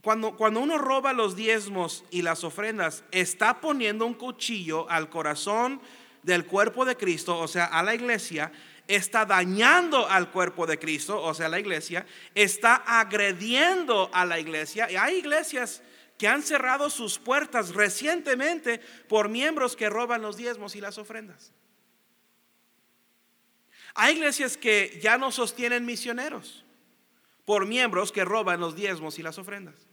Cuando, 0.03 0.37
cuando 0.37 0.61
uno 0.61 0.79
roba 0.79 1.13
los 1.13 1.35
diezmos 1.35 2.05
y 2.13 2.23
las 2.23 2.45
ofrendas, 2.45 3.03
está 3.11 3.61
poniendo 3.61 4.07
un 4.07 4.15
cuchillo 4.15 4.89
al 4.89 5.11
corazón 5.11 5.81
del 6.23 6.47
cuerpo 6.47 6.85
de 6.85 6.97
Cristo, 6.97 7.37
o 7.37 7.49
sea, 7.49 7.65
a 7.65 7.83
la 7.83 7.97
iglesia, 7.97 8.53
está 8.87 9.27
dañando 9.27 10.09
al 10.09 10.31
cuerpo 10.31 10.65
de 10.65 10.79
Cristo, 10.79 11.21
o 11.21 11.35
sea, 11.35 11.49
la 11.49 11.59
iglesia, 11.59 12.07
está 12.37 12.77
agrediendo 12.87 14.11
a 14.13 14.25
la 14.25 14.39
iglesia. 14.39 14.89
Y 14.93 14.95
hay 14.95 15.17
iglesias 15.17 15.83
que 16.19 16.29
han 16.29 16.43
cerrado 16.43 16.91
sus 16.91 17.19
puertas 17.19 17.75
recientemente 17.75 18.81
por 19.09 19.29
miembros 19.29 19.77
que 19.77 19.91
roban 19.91 20.23
los 20.23 20.37
diezmos 20.37 20.77
y 20.77 20.81
las 20.81 20.99
ofrendas. 20.99 21.53
Hay 23.95 24.17
iglesias 24.17 24.57
que 24.57 24.99
ya 25.03 25.19
no 25.19 25.33
sostienen 25.33 25.85
misioneros 25.85 26.65
por 27.47 27.65
miembros 27.65 28.13
que 28.13 28.25
roban 28.25 28.61
los 28.61 28.75
diezmos 28.75 29.19
y 29.19 29.23
las 29.23 29.39
ofrendas. 29.39 29.87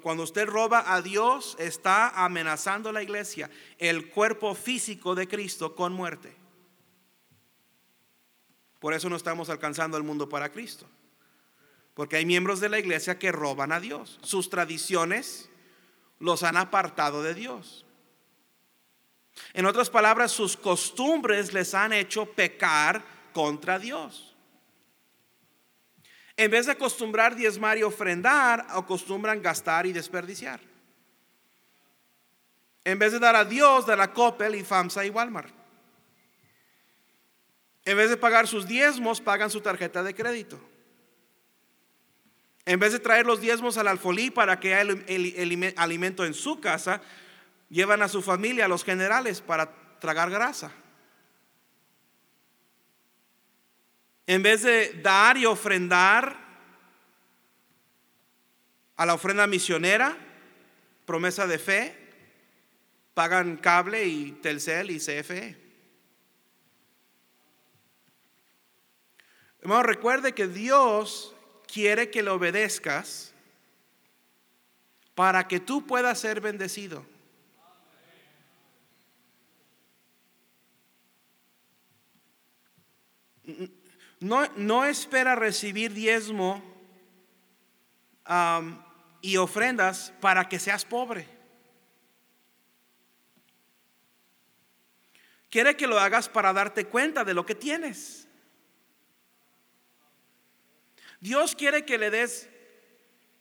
Cuando, 0.00 0.22
usted 0.22 0.46
roba 0.46 0.94
a 0.94 1.02
Dios, 1.02 1.56
está 1.58 2.24
amenazando 2.24 2.92
la 2.92 3.02
iglesia, 3.02 3.50
el 3.78 4.10
cuerpo 4.10 4.54
físico 4.54 5.16
de 5.16 5.26
Cristo 5.26 5.74
con 5.74 5.92
muerte. 5.92 6.36
Por 8.78 8.94
eso 8.94 9.08
no 9.08 9.16
estamos 9.16 9.50
alcanzando 9.50 9.96
el 9.96 10.04
mundo 10.04 10.28
para 10.28 10.52
Cristo. 10.52 10.86
Porque 11.94 12.16
hay 12.16 12.26
miembros 12.26 12.60
de 12.60 12.68
la 12.68 12.78
iglesia 12.78 13.18
que 13.18 13.32
roban 13.32 13.72
a 13.72 13.80
Dios. 13.80 14.18
Sus 14.22 14.48
tradiciones 14.48 15.50
los 16.18 16.42
han 16.42 16.56
apartado 16.56 17.22
de 17.22 17.34
Dios. 17.34 17.84
En 19.52 19.66
otras 19.66 19.90
palabras, 19.90 20.32
sus 20.32 20.56
costumbres 20.56 21.52
les 21.52 21.74
han 21.74 21.92
hecho 21.92 22.26
pecar 22.26 23.04
contra 23.32 23.78
Dios. 23.78 24.34
En 26.36 26.50
vez 26.50 26.66
de 26.66 26.72
acostumbrar 26.72 27.36
diezmar 27.36 27.76
y 27.76 27.82
ofrendar, 27.82 28.66
acostumbran 28.70 29.42
gastar 29.42 29.86
y 29.86 29.92
desperdiciar. 29.92 30.60
En 32.84 32.98
vez 32.98 33.12
de 33.12 33.18
dar 33.18 33.36
a 33.36 33.44
Dios, 33.44 33.86
dar 33.86 34.00
a 34.00 34.12
Coppel 34.12 34.54
y 34.54 34.64
FAMSA 34.64 35.04
y 35.04 35.10
Walmart. 35.10 35.54
En 37.84 37.96
vez 37.96 38.10
de 38.10 38.16
pagar 38.16 38.46
sus 38.46 38.66
diezmos, 38.66 39.20
pagan 39.20 39.50
su 39.50 39.60
tarjeta 39.60 40.02
de 40.02 40.14
crédito. 40.14 40.58
En 42.64 42.78
vez 42.78 42.92
de 42.92 43.00
traer 43.00 43.26
los 43.26 43.40
diezmos 43.40 43.76
al 43.76 43.88
alfolí 43.88 44.30
para 44.30 44.60
que 44.60 44.74
haya 44.74 44.92
el, 45.06 45.74
alimento 45.76 46.24
en 46.24 46.34
su 46.34 46.60
casa, 46.60 47.02
llevan 47.68 48.02
a 48.02 48.08
su 48.08 48.22
familia, 48.22 48.66
a 48.66 48.68
los 48.68 48.84
generales, 48.84 49.40
para 49.40 49.72
tragar 49.98 50.30
grasa. 50.30 50.72
En 54.26 54.42
vez 54.42 54.62
de 54.62 55.00
dar 55.02 55.36
y 55.36 55.46
ofrendar 55.46 56.36
a 58.96 59.06
la 59.06 59.14
ofrenda 59.14 59.48
misionera, 59.48 60.16
promesa 61.04 61.48
de 61.48 61.58
fe, 61.58 61.98
pagan 63.14 63.56
cable 63.56 64.04
y 64.06 64.32
Telcel 64.32 64.92
y 64.92 64.98
CFE. 64.98 65.56
Hermano, 69.60 69.82
recuerde 69.82 70.32
que 70.32 70.46
Dios 70.46 71.34
quiere 71.72 72.10
que 72.10 72.22
le 72.22 72.30
obedezcas 72.30 73.32
para 75.14 75.48
que 75.48 75.58
tú 75.58 75.86
puedas 75.86 76.20
ser 76.20 76.40
bendecido. 76.40 77.06
No, 84.20 84.46
no 84.56 84.84
espera 84.84 85.34
recibir 85.34 85.94
diezmo 85.94 86.62
y 89.22 89.36
ofrendas 89.38 90.12
para 90.20 90.48
que 90.48 90.58
seas 90.58 90.84
pobre. 90.84 91.26
Quiere 95.50 95.76
que 95.76 95.86
lo 95.86 95.98
hagas 95.98 96.28
para 96.28 96.52
darte 96.52 96.86
cuenta 96.86 97.24
de 97.24 97.34
lo 97.34 97.44
que 97.44 97.54
tienes. 97.54 98.28
Dios 101.22 101.54
quiere 101.54 101.84
que 101.84 101.98
le 101.98 102.10
des 102.10 102.48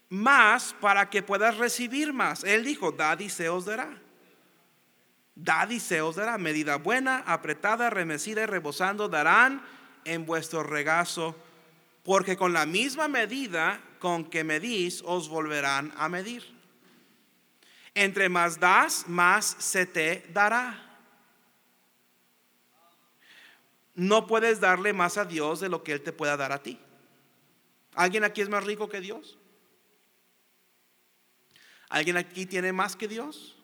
más 0.08 0.76
para 0.80 1.10
que 1.10 1.24
puedas 1.24 1.58
recibir 1.58 2.13
más. 2.13 2.44
Él 2.44 2.63
dijo, 2.63 2.91
dad 2.91 3.20
y 3.20 3.28
se 3.28 3.50
os 3.50 3.65
dará. 3.65 4.00
Dad 5.34 5.72
y 5.72 5.80
se 5.80 6.00
os 6.00 6.15
dará. 6.15 6.38
Medida 6.38 6.76
buena, 6.76 7.24
apretada, 7.26 7.89
remecida 7.89 8.44
y 8.44 8.46
rebosando 8.46 9.10
darán 9.10 9.65
en 10.06 10.28
vuestro 10.28 10.62
regazo, 10.62 11.36
porque 12.04 12.38
con 12.38 12.54
la 12.54 12.67
misma 12.67 13.08
medida 13.08 13.82
con 13.98 14.26
que 14.26 14.44
medís, 14.44 15.02
os 15.04 15.28
volverán 15.28 15.91
a 15.98 16.08
medir. 16.08 16.44
Entre 17.96 18.30
más 18.30 18.60
das, 18.60 19.06
más 19.08 19.56
se 19.58 19.88
te 19.88 20.24
dará. 20.32 20.88
No 23.96 24.28
puedes 24.28 24.60
darle 24.60 24.94
más 24.94 25.17
a 25.17 25.26
Dios 25.26 25.60
de 25.62 25.70
lo 25.70 25.84
que 25.84 25.94
Él 25.94 26.02
te 26.02 26.13
pueda 26.13 26.38
dar 26.38 26.52
a 26.52 26.62
ti. 26.62 26.80
¿Alguien 27.94 28.24
aquí 28.24 28.42
es 28.42 28.50
más 28.50 28.64
rico 28.64 28.90
que 28.90 29.02
Dios? 29.02 29.38
¿Alguien 31.90 32.18
aquí 32.18 32.46
tiene 32.46 32.72
más 32.72 32.96
que 32.96 33.08
Dios? 33.08 33.58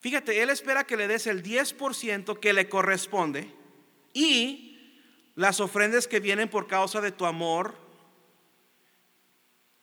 Fíjate, 0.00 0.42
Él 0.42 0.50
espera 0.50 0.84
que 0.84 0.96
le 0.96 1.08
des 1.08 1.26
el 1.26 1.42
10% 1.42 2.40
que 2.40 2.52
le 2.52 2.68
corresponde 2.68 3.54
y 4.12 4.72
las 5.34 5.60
ofrendas 5.60 6.06
que 6.06 6.20
vienen 6.20 6.48
por 6.48 6.66
causa 6.66 7.00
de 7.00 7.12
tu 7.12 7.24
amor 7.24 7.74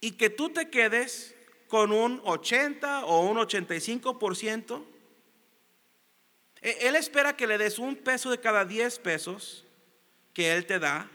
y 0.01 0.11
que 0.11 0.29
tú 0.29 0.49
te 0.49 0.69
quedes 0.69 1.35
con 1.67 1.91
un 1.91 2.21
80 2.23 3.05
o 3.05 3.21
un 3.27 3.37
85%. 3.37 4.85
E, 6.61 6.87
él 6.87 6.95
espera 6.95 7.37
que 7.37 7.47
le 7.47 7.57
des 7.57 7.79
un 7.79 7.95
peso 7.95 8.29
de 8.29 8.39
cada 8.39 8.65
10 8.65 8.99
pesos 8.99 9.65
que 10.33 10.53
Él 10.53 10.65
te 10.65 10.79
da 10.79 11.09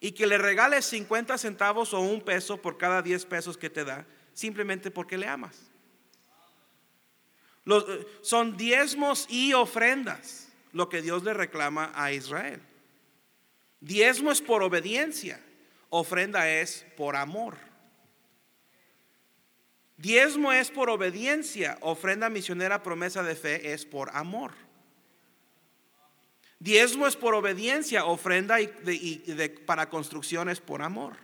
y 0.00 0.12
que 0.12 0.26
le 0.26 0.38
regales 0.38 0.86
50 0.86 1.36
centavos 1.38 1.92
o 1.92 2.00
un 2.00 2.22
peso 2.22 2.60
por 2.60 2.78
cada 2.78 3.02
10 3.02 3.26
pesos 3.26 3.58
que 3.58 3.68
te 3.68 3.84
da, 3.84 4.06
simplemente 4.32 4.90
porque 4.90 5.18
le 5.18 5.26
amas. 5.26 5.70
Eh, 7.66 8.06
son 8.22 8.56
diezmos 8.56 9.26
y 9.28 9.52
ofrendas 9.52 10.48
lo 10.72 10.88
que 10.88 11.02
Dios 11.02 11.22
le 11.22 11.34
reclama 11.34 11.92
a 11.94 12.12
Israel. 12.12 12.60
Diezmo 13.80 14.30
es 14.30 14.40
por 14.40 14.62
obediencia, 14.62 15.40
ofrenda 15.88 16.48
es 16.48 16.86
por 16.96 17.16
amor. 17.16 17.56
Diezmo 19.96 20.52
es 20.52 20.70
por 20.70 20.88
obediencia, 20.88 21.76
ofrenda 21.82 22.30
misionera, 22.30 22.82
promesa 22.82 23.22
de 23.22 23.36
fe 23.36 23.72
es 23.72 23.84
por 23.84 24.10
amor. 24.16 24.52
Diezmo 26.60 27.06
es 27.06 27.16
por 27.16 27.34
obediencia, 27.34 28.04
ofrenda 28.04 28.60
y 28.60 28.68
para 29.66 29.88
construcción 29.88 30.48
es 30.50 30.60
por 30.60 30.82
amor. 30.82 31.16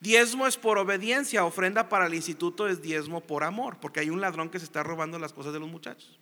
Diezmo 0.00 0.46
es 0.46 0.56
por 0.56 0.78
obediencia, 0.78 1.44
ofrenda 1.44 1.88
para 1.88 2.06
el 2.06 2.14
instituto 2.14 2.66
es 2.66 2.82
diezmo 2.82 3.20
por 3.20 3.44
amor, 3.44 3.78
porque 3.80 4.00
hay 4.00 4.10
un 4.10 4.20
ladrón 4.20 4.50
que 4.50 4.58
se 4.58 4.64
está 4.64 4.82
robando 4.82 5.18
las 5.18 5.32
cosas 5.32 5.52
de 5.52 5.60
los 5.60 5.68
muchachos. 5.68 6.18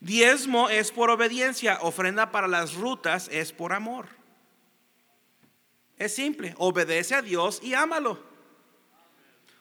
Diezmo 0.00 0.70
es 0.70 0.90
por 0.92 1.10
obediencia, 1.10 1.78
ofrenda 1.82 2.32
para 2.32 2.48
las 2.48 2.74
rutas 2.74 3.28
es 3.30 3.52
por 3.52 3.74
amor. 3.74 4.08
Es 5.98 6.14
simple, 6.14 6.54
obedece 6.56 7.14
a 7.14 7.22
Dios 7.22 7.60
y 7.62 7.74
ámalo. 7.74 8.18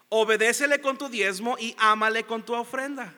Obedécele 0.08 0.80
con 0.80 0.98
tu 0.98 1.10
diezmo 1.10 1.58
y 1.60 1.76
ámale 1.78 2.24
con 2.24 2.44
tu 2.44 2.56
ofrenda. 2.56 3.14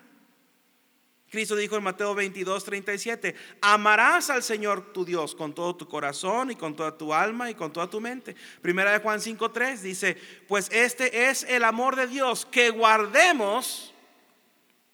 Cristo 1.31 1.55
dijo 1.55 1.77
en 1.77 1.83
Mateo 1.83 2.13
22, 2.13 2.65
37, 2.65 3.35
amarás 3.61 4.29
al 4.29 4.43
Señor 4.43 4.91
tu 4.91 5.05
Dios 5.05 5.33
con 5.33 5.55
todo 5.55 5.73
tu 5.77 5.87
corazón 5.87 6.51
y 6.51 6.57
con 6.57 6.75
toda 6.75 6.97
tu 6.97 7.13
alma 7.13 7.49
y 7.49 7.55
con 7.55 7.71
toda 7.71 7.89
tu 7.89 8.01
mente. 8.01 8.35
Primera 8.61 8.91
de 8.91 8.99
Juan 8.99 9.21
5, 9.21 9.49
3 9.49 9.81
dice, 9.81 10.17
pues 10.49 10.67
este 10.73 11.29
es 11.29 11.43
el 11.43 11.63
amor 11.63 11.95
de 11.95 12.07
Dios, 12.07 12.45
que 12.45 12.69
guardemos 12.69 13.93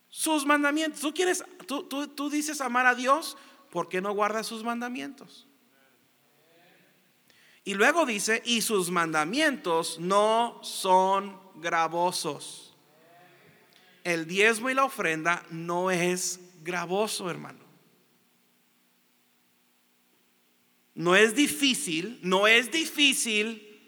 sus 0.09 0.45
mandamientos. 0.45 1.01
¿Tú, 1.01 1.11
quieres, 1.11 1.43
tú, 1.65 1.87
tú 1.87 2.29
dices 2.29 2.61
amar 2.61 2.85
a 2.85 2.93
Dios, 2.93 3.35
¿por 3.71 3.89
qué 3.89 3.99
no 3.99 4.13
guardas 4.13 4.45
sus 4.45 4.63
mandamientos? 4.63 5.47
Y 7.63 7.73
luego 7.73 8.05
dice, 8.05 8.43
y 8.45 8.61
sus 8.61 8.91
mandamientos 8.91 9.97
no 9.97 10.59
son 10.61 11.39
gravosos 11.55 12.66
el 14.07 14.25
diezmo 14.25 14.69
y 14.69 14.73
la 14.73 14.85
ofrenda 14.85 15.45
no 15.49 15.91
es 15.91 16.39
gravoso, 16.63 17.29
hermano. 17.29 17.59
No 20.95 21.13
es 21.17 21.35
difícil, 21.35 22.17
no 22.23 22.47
es 22.47 22.71
difícil 22.71 23.81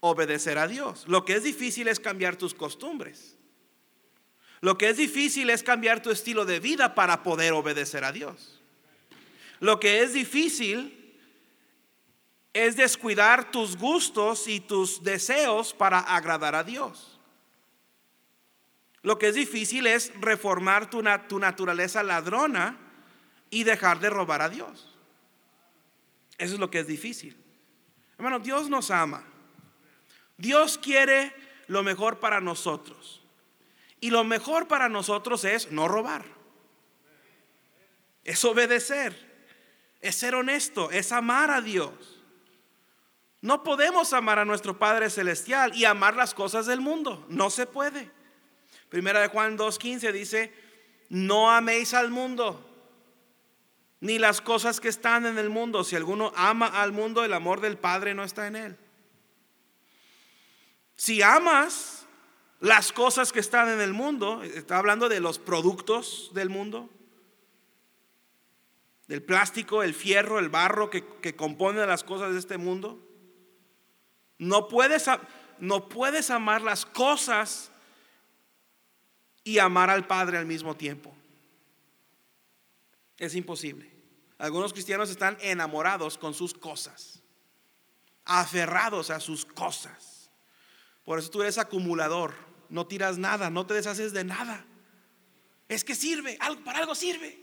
obedecer 0.00 0.56
a 0.56 0.66
Dios. 0.66 1.04
Lo 1.06 1.26
que 1.26 1.34
es 1.34 1.44
difícil 1.44 1.86
es 1.88 2.00
cambiar 2.00 2.36
tus 2.36 2.54
costumbres. 2.54 3.36
Lo 4.62 4.78
que 4.78 4.88
es 4.88 4.96
difícil 4.96 5.50
es 5.50 5.62
cambiar 5.62 6.02
tu 6.02 6.10
estilo 6.10 6.46
de 6.46 6.58
vida 6.58 6.94
para 6.94 7.22
poder 7.22 7.52
obedecer 7.52 8.04
a 8.04 8.12
Dios. 8.12 8.58
Lo 9.58 9.78
que 9.80 10.02
es 10.02 10.14
difícil 10.14 11.14
es 12.54 12.74
descuidar 12.74 13.50
tus 13.50 13.76
gustos 13.76 14.48
y 14.48 14.60
tus 14.60 15.02
deseos 15.02 15.74
para 15.74 15.98
agradar 15.98 16.54
a 16.54 16.64
Dios. 16.64 17.09
Lo 19.02 19.18
que 19.18 19.28
es 19.28 19.34
difícil 19.34 19.86
es 19.86 20.12
reformar 20.20 20.90
tu, 20.90 21.02
tu 21.28 21.38
naturaleza 21.38 22.02
ladrona 22.02 22.76
y 23.48 23.64
dejar 23.64 23.98
de 24.00 24.10
robar 24.10 24.42
a 24.42 24.48
Dios. 24.48 24.94
Eso 26.38 26.54
es 26.54 26.60
lo 26.60 26.70
que 26.70 26.80
es 26.80 26.86
difícil. 26.86 27.36
Hermano, 28.16 28.38
Dios 28.38 28.68
nos 28.68 28.90
ama. 28.90 29.24
Dios 30.36 30.78
quiere 30.78 31.34
lo 31.66 31.82
mejor 31.82 32.18
para 32.18 32.40
nosotros. 32.40 33.22
Y 34.00 34.10
lo 34.10 34.24
mejor 34.24 34.68
para 34.68 34.88
nosotros 34.88 35.44
es 35.44 35.70
no 35.70 35.88
robar. 35.88 36.24
Es 38.24 38.44
obedecer. 38.44 39.28
Es 40.00 40.16
ser 40.16 40.34
honesto. 40.34 40.90
Es 40.90 41.12
amar 41.12 41.50
a 41.50 41.60
Dios. 41.60 42.22
No 43.42 43.62
podemos 43.62 44.12
amar 44.12 44.38
a 44.38 44.44
nuestro 44.44 44.78
Padre 44.78 45.08
Celestial 45.08 45.74
y 45.74 45.86
amar 45.86 46.14
las 46.14 46.34
cosas 46.34 46.66
del 46.66 46.80
mundo. 46.80 47.24
No 47.28 47.48
se 47.48 47.66
puede. 47.66 48.10
Primera 48.90 49.20
de 49.20 49.28
Juan 49.28 49.56
2.15 49.56 50.12
dice, 50.12 50.52
no 51.08 51.50
améis 51.50 51.94
al 51.94 52.10
mundo, 52.10 52.66
ni 54.00 54.18
las 54.18 54.40
cosas 54.40 54.80
que 54.80 54.88
están 54.88 55.26
en 55.26 55.38
el 55.38 55.48
mundo. 55.48 55.84
Si 55.84 55.94
alguno 55.94 56.32
ama 56.34 56.66
al 56.66 56.90
mundo, 56.90 57.24
el 57.24 57.32
amor 57.32 57.60
del 57.60 57.78
Padre 57.78 58.14
no 58.14 58.24
está 58.24 58.48
en 58.48 58.56
él. 58.56 58.76
Si 60.96 61.22
amas 61.22 62.04
las 62.58 62.92
cosas 62.92 63.32
que 63.32 63.38
están 63.38 63.68
en 63.68 63.80
el 63.80 63.92
mundo, 63.92 64.42
está 64.42 64.78
hablando 64.78 65.08
de 65.08 65.20
los 65.20 65.38
productos 65.38 66.32
del 66.34 66.50
mundo, 66.50 66.90
del 69.06 69.22
plástico, 69.22 69.84
el 69.84 69.94
fierro, 69.94 70.40
el 70.40 70.48
barro 70.48 70.90
que, 70.90 71.06
que 71.20 71.36
compone 71.36 71.86
las 71.86 72.02
cosas 72.02 72.32
de 72.32 72.40
este 72.40 72.58
mundo. 72.58 72.98
No 74.38 74.66
puedes, 74.68 75.06
no 75.60 75.88
puedes 75.88 76.30
amar 76.30 76.62
las 76.62 76.86
cosas 76.86 77.69
y 79.44 79.58
amar 79.58 79.90
al 79.90 80.06
Padre 80.06 80.38
al 80.38 80.46
mismo 80.46 80.76
tiempo. 80.76 81.14
Es 83.18 83.34
imposible. 83.34 83.90
Algunos 84.38 84.72
cristianos 84.72 85.10
están 85.10 85.36
enamorados 85.40 86.16
con 86.16 86.32
sus 86.32 86.54
cosas, 86.54 87.22
aferrados 88.24 89.10
a 89.10 89.20
sus 89.20 89.44
cosas. 89.44 90.30
Por 91.04 91.18
eso 91.18 91.30
tú 91.30 91.42
eres 91.42 91.58
acumulador, 91.58 92.34
no 92.70 92.86
tiras 92.86 93.18
nada, 93.18 93.50
no 93.50 93.66
te 93.66 93.74
deshaces 93.74 94.12
de 94.12 94.24
nada. 94.24 94.64
Es 95.68 95.84
que 95.84 95.94
sirve, 95.94 96.38
para 96.64 96.78
algo 96.78 96.94
sirve. 96.94 97.38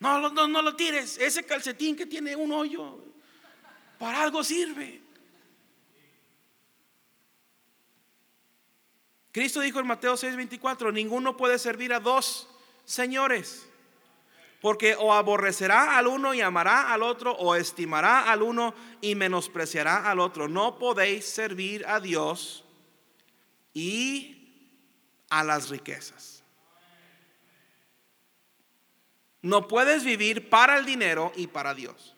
No, 0.00 0.30
no, 0.30 0.48
no 0.48 0.62
lo 0.62 0.74
tires. 0.76 1.18
Ese 1.18 1.44
calcetín 1.44 1.94
que 1.94 2.06
tiene 2.06 2.34
un 2.34 2.50
hoyo, 2.52 3.04
para 3.98 4.22
algo 4.22 4.42
sirve. 4.42 5.03
Cristo 9.34 9.58
dijo 9.58 9.80
en 9.80 9.88
Mateo 9.88 10.16
6:24, 10.16 10.92
ninguno 10.92 11.36
puede 11.36 11.58
servir 11.58 11.92
a 11.92 11.98
dos 11.98 12.48
señores, 12.84 13.68
porque 14.60 14.94
o 14.94 15.12
aborrecerá 15.12 15.98
al 15.98 16.06
uno 16.06 16.34
y 16.34 16.40
amará 16.40 16.94
al 16.94 17.02
otro, 17.02 17.32
o 17.32 17.56
estimará 17.56 18.30
al 18.30 18.42
uno 18.42 18.76
y 19.00 19.16
menospreciará 19.16 20.08
al 20.08 20.20
otro. 20.20 20.46
No 20.46 20.78
podéis 20.78 21.24
servir 21.24 21.84
a 21.88 21.98
Dios 21.98 22.64
y 23.72 24.70
a 25.30 25.42
las 25.42 25.68
riquezas. 25.68 26.44
No 29.42 29.66
puedes 29.66 30.04
vivir 30.04 30.48
para 30.48 30.78
el 30.78 30.86
dinero 30.86 31.32
y 31.34 31.48
para 31.48 31.74
Dios. 31.74 32.14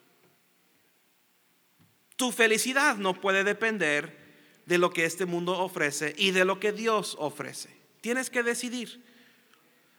Tu 2.17 2.31
felicidad 2.31 2.97
no 2.97 3.19
puede 3.19 3.43
depender 3.43 4.26
de 4.67 4.79
lo 4.79 4.91
que 4.91 5.05
este 5.05 5.25
mundo 5.25 5.59
ofrece 5.59 6.15
y 6.19 6.33
de 6.33 6.45
lo 6.45 6.61
que 6.61 6.73
Dios 6.73 7.17
ofrece. 7.19 7.75
Tienes 8.01 8.29
que 8.29 8.43
decidir. 8.43 9.03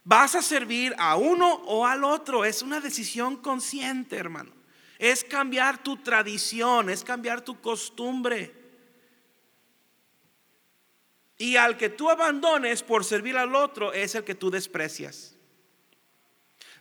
¿Vas 0.04 0.36
a 0.36 0.42
servir 0.42 0.94
a 0.98 1.16
uno 1.16 1.56
o 1.66 1.86
al 1.86 2.04
otro? 2.04 2.46
Es 2.46 2.62
una 2.62 2.80
decisión 2.80 3.38
consciente, 3.38 4.18
hermano. 4.18 4.52
Es 5.00 5.24
cambiar 5.24 5.84
tu 5.84 5.98
tradición, 5.98 6.90
es 6.90 7.04
cambiar 7.04 7.42
tu 7.42 7.60
costumbre. 7.60 8.54
Y 11.38 11.56
al 11.56 11.78
que 11.78 11.90
tú 11.90 12.10
abandones 12.10 12.84
por 12.84 13.06
servir 13.06 13.38
al 13.38 13.56
otro 13.56 13.94
es 13.94 14.16
el 14.16 14.24
que 14.24 14.36
tú 14.36 14.50
desprecias. 14.50 15.36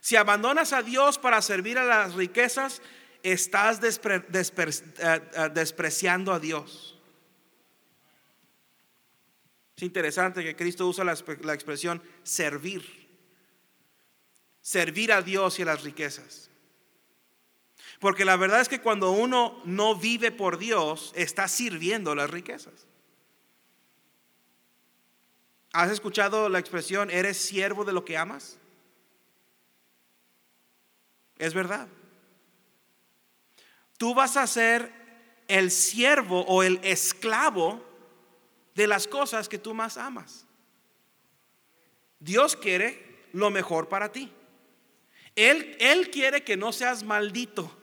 Si 0.01 0.15
abandonas 0.15 0.73
a 0.73 0.81
Dios 0.81 1.17
para 1.17 1.41
servir 1.41 1.77
a 1.77 1.83
las 1.83 2.15
riquezas, 2.15 2.81
estás 3.23 3.79
eh, 3.83 4.21
eh, 4.29 5.21
despreciando 5.53 6.33
a 6.33 6.39
Dios. 6.39 6.96
Es 9.77 9.83
interesante 9.83 10.43
que 10.43 10.55
Cristo 10.55 10.87
usa 10.87 11.03
la, 11.03 11.13
expresión 11.13 12.01
servir. 12.23 13.07
Servir 14.59 15.13
a 15.13 15.21
Dios 15.21 15.59
y 15.59 15.61
a 15.61 15.65
las 15.65 15.83
riquezas. 15.83 16.49
Porque 17.99 18.25
la 18.25 18.37
verdad 18.37 18.59
es 18.59 18.69
que 18.69 18.81
cuando 18.81 19.11
uno 19.11 19.61
no 19.65 19.95
vive 19.95 20.31
por 20.31 20.57
Dios, 20.57 21.13
está 21.15 21.47
sirviendo 21.47 22.15
las 22.15 22.31
riquezas. 22.31 22.87
¿Has 25.73 25.91
escuchado 25.91 26.49
la 26.49 26.57
expresión, 26.57 27.11
eres 27.11 27.37
siervo 27.37 27.85
de 27.85 27.93
lo 27.93 28.03
que 28.03 28.17
amas? 28.17 28.57
Es 31.37 31.53
verdad. 31.53 31.87
Tú 33.99 34.15
vas 34.15 34.37
a 34.37 34.47
ser 34.47 34.91
el 35.47 35.69
siervo 35.69 36.41
o 36.47 36.63
el 36.63 36.79
esclavo 36.81 37.86
de 38.77 38.85
las 38.85 39.07
cosas 39.07 39.49
que 39.49 39.57
tú 39.57 39.73
más 39.73 39.97
amas. 39.97 40.45
Dios 42.19 42.55
quiere 42.55 43.25
lo 43.33 43.49
mejor 43.49 43.89
para 43.89 44.11
ti. 44.11 44.31
Él, 45.35 45.75
él 45.79 46.11
quiere 46.11 46.43
que 46.43 46.55
no 46.55 46.71
seas 46.71 47.03
maldito. 47.03 47.75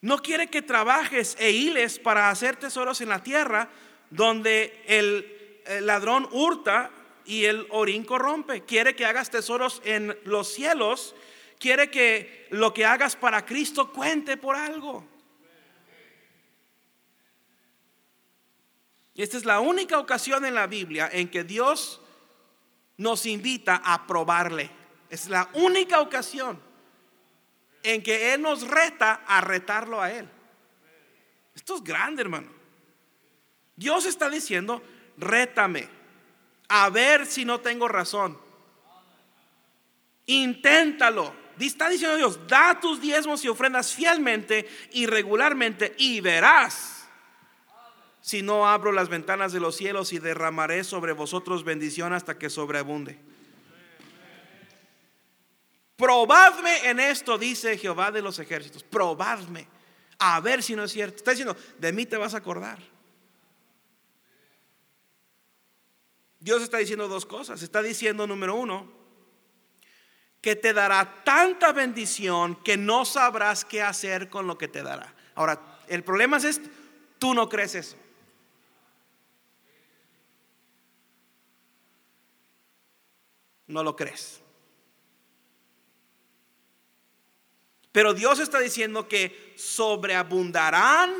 No 0.00 0.22
quiere 0.22 0.48
que 0.48 0.62
trabajes 0.62 1.36
e 1.38 1.50
hiles 1.50 1.98
para 1.98 2.30
hacer 2.30 2.56
tesoros 2.56 3.02
en 3.02 3.10
la 3.10 3.22
tierra 3.22 3.68
donde 4.08 4.82
el, 4.86 5.62
el 5.66 5.84
ladrón 5.84 6.26
hurta 6.32 6.90
y 7.26 7.44
el 7.44 7.66
orín 7.68 8.04
corrompe. 8.04 8.62
Quiere 8.64 8.96
que 8.96 9.04
hagas 9.04 9.28
tesoros 9.28 9.82
en 9.84 10.18
los 10.24 10.48
cielos. 10.54 11.14
Quiere 11.58 11.90
que 11.90 12.46
lo 12.48 12.72
que 12.72 12.86
hagas 12.86 13.14
para 13.14 13.44
Cristo 13.44 13.92
cuente 13.92 14.38
por 14.38 14.56
algo. 14.56 15.06
Esta 19.22 19.36
es 19.36 19.44
la 19.44 19.60
única 19.60 19.98
ocasión 19.98 20.44
en 20.44 20.54
la 20.54 20.66
Biblia 20.66 21.08
en 21.12 21.28
que 21.28 21.44
Dios 21.44 22.00
nos 22.96 23.26
invita 23.26 23.80
a 23.84 24.06
probarle. 24.06 24.70
Es 25.08 25.28
la 25.28 25.48
única 25.54 26.00
ocasión 26.00 26.60
en 27.82 28.02
que 28.02 28.34
Él 28.34 28.42
nos 28.42 28.66
reta 28.66 29.22
a 29.26 29.40
retarlo 29.40 30.00
a 30.00 30.10
Él. 30.10 30.28
Esto 31.54 31.76
es 31.76 31.84
grande, 31.84 32.22
hermano. 32.22 32.48
Dios 33.76 34.06
está 34.06 34.28
diciendo, 34.28 34.82
rétame, 35.16 35.88
a 36.68 36.90
ver 36.90 37.26
si 37.26 37.44
no 37.44 37.60
tengo 37.60 37.86
razón. 37.86 38.38
Inténtalo. 40.26 41.44
Está 41.58 41.88
diciendo 41.88 42.16
Dios, 42.16 42.48
da 42.48 42.80
tus 42.80 43.00
diezmos 43.00 43.44
y 43.44 43.48
ofrendas 43.48 43.94
fielmente 43.94 44.68
y 44.90 45.06
regularmente 45.06 45.94
y 45.98 46.20
verás 46.20 46.93
si 48.24 48.40
no 48.40 48.66
abro 48.66 48.90
las 48.90 49.10
ventanas 49.10 49.52
de 49.52 49.60
los 49.60 49.76
cielos 49.76 50.14
y 50.14 50.18
derramaré 50.18 50.82
sobre 50.82 51.12
vosotros 51.12 51.62
bendición 51.62 52.14
hasta 52.14 52.38
que 52.38 52.48
sobreabunde. 52.48 53.18
Probadme 55.94 56.88
en 56.88 57.00
esto, 57.00 57.36
dice 57.36 57.76
Jehová 57.76 58.10
de 58.10 58.22
los 58.22 58.38
ejércitos. 58.38 58.82
Probadme. 58.82 59.68
A 60.18 60.40
ver 60.40 60.62
si 60.62 60.74
no 60.74 60.84
es 60.84 60.92
cierto. 60.92 61.18
Está 61.18 61.32
diciendo, 61.32 61.54
de 61.78 61.92
mí 61.92 62.06
te 62.06 62.16
vas 62.16 62.32
a 62.32 62.38
acordar. 62.38 62.78
Dios 66.40 66.62
está 66.62 66.78
diciendo 66.78 67.08
dos 67.08 67.26
cosas. 67.26 67.60
Está 67.60 67.82
diciendo, 67.82 68.26
número 68.26 68.54
uno, 68.54 68.90
que 70.40 70.56
te 70.56 70.72
dará 70.72 71.22
tanta 71.24 71.72
bendición 71.72 72.56
que 72.64 72.78
no 72.78 73.04
sabrás 73.04 73.66
qué 73.66 73.82
hacer 73.82 74.30
con 74.30 74.46
lo 74.46 74.56
que 74.56 74.68
te 74.68 74.82
dará. 74.82 75.14
Ahora, 75.34 75.78
el 75.88 76.02
problema 76.02 76.38
es 76.38 76.44
esto. 76.44 76.70
Tú 77.18 77.34
no 77.34 77.50
crees 77.50 77.74
eso. 77.74 77.98
No 83.66 83.82
lo 83.82 83.96
crees. 83.96 84.40
Pero 87.92 88.12
Dios 88.12 88.40
está 88.40 88.58
diciendo 88.58 89.06
que 89.06 89.54
sobreabundarán 89.56 91.14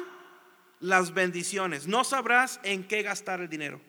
las 0.81 1.15
bendiciones. 1.15 1.87
No 1.87 2.03
sabrás 2.03 2.59
en 2.65 2.83
qué 2.83 3.03
gastar 3.03 3.41
el 3.41 3.49
dinero. 3.49 3.81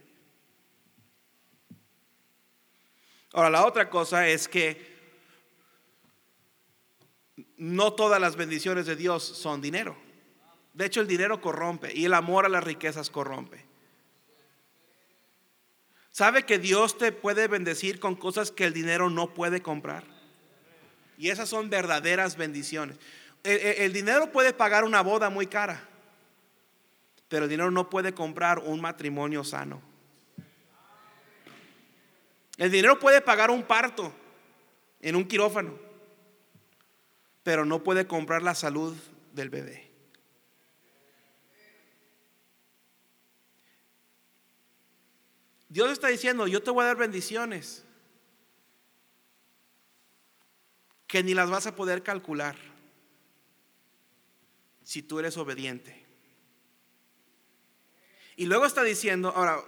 Ahora, 3.33 3.49
la 3.49 3.65
otra 3.65 3.89
cosa 3.89 4.27
es 4.27 4.47
que 4.47 4.95
no 7.57 7.93
todas 7.93 8.21
las 8.21 8.35
bendiciones 8.35 8.85
de 8.85 8.95
Dios 8.95 9.23
son 9.23 9.61
dinero. 9.61 9.97
De 10.73 10.85
hecho, 10.85 11.01
el 11.01 11.07
dinero 11.07 11.41
corrompe 11.41 11.91
y 11.93 12.05
el 12.05 12.13
amor 12.13 12.45
a 12.45 12.49
las 12.49 12.63
riquezas 12.63 13.09
corrompe. 13.09 13.64
¿Sabe 16.15 16.43
que 16.43 16.59
Dios 16.59 16.97
te 16.97 17.11
puede 17.11 17.49
bendecir 17.49 17.99
con 17.99 18.15
cosas 18.15 18.49
que 18.49 18.63
el 18.63 18.71
dinero 18.71 19.09
no 19.09 19.33
puede 19.33 19.61
comprar? 19.61 20.05
Y 21.17 21.27
esas 21.27 21.49
son 21.49 21.69
verdaderas 21.69 22.37
bendiciones. 22.37 22.97
El, 23.43 23.59
el 23.59 23.91
dinero 23.91 24.31
puede 24.31 24.53
pagar 24.53 24.85
una 24.85 25.01
boda 25.01 25.29
muy 25.29 25.45
cara, 25.45 25.83
pero 27.27 27.43
el 27.43 27.49
dinero 27.49 27.69
no 27.69 27.89
puede 27.89 28.13
comprar 28.13 28.59
un 28.59 28.79
matrimonio 28.79 29.43
sano. 29.43 29.81
El 32.55 32.71
dinero 32.71 32.97
puede 32.97 33.19
pagar 33.19 33.51
un 33.51 33.63
parto 33.63 34.13
en 35.01 35.17
un 35.17 35.25
quirófano, 35.25 35.77
pero 37.43 37.65
no 37.65 37.83
puede 37.83 38.07
comprar 38.07 38.41
la 38.41 38.55
salud 38.55 38.95
del 39.33 39.49
bebé. 39.49 39.84
Dios 45.75 45.91
está 45.91 46.07
diciendo, 46.07 46.47
yo 46.47 46.63
te 46.63 46.71
voy 46.71 46.83
a 46.83 46.87
dar 46.87 46.95
bendiciones 46.95 47.83
que 51.05 51.21
ni 51.21 51.33
las 51.33 51.49
vas 51.49 51.67
a 51.67 51.75
poder 51.75 52.01
calcular 52.01 52.55
si 54.85 55.01
tú 55.01 55.19
eres 55.19 55.35
obediente. 55.35 56.05
Y 58.37 58.45
luego 58.45 58.65
está 58.65 58.83
diciendo, 58.83 59.33
ahora, 59.35 59.65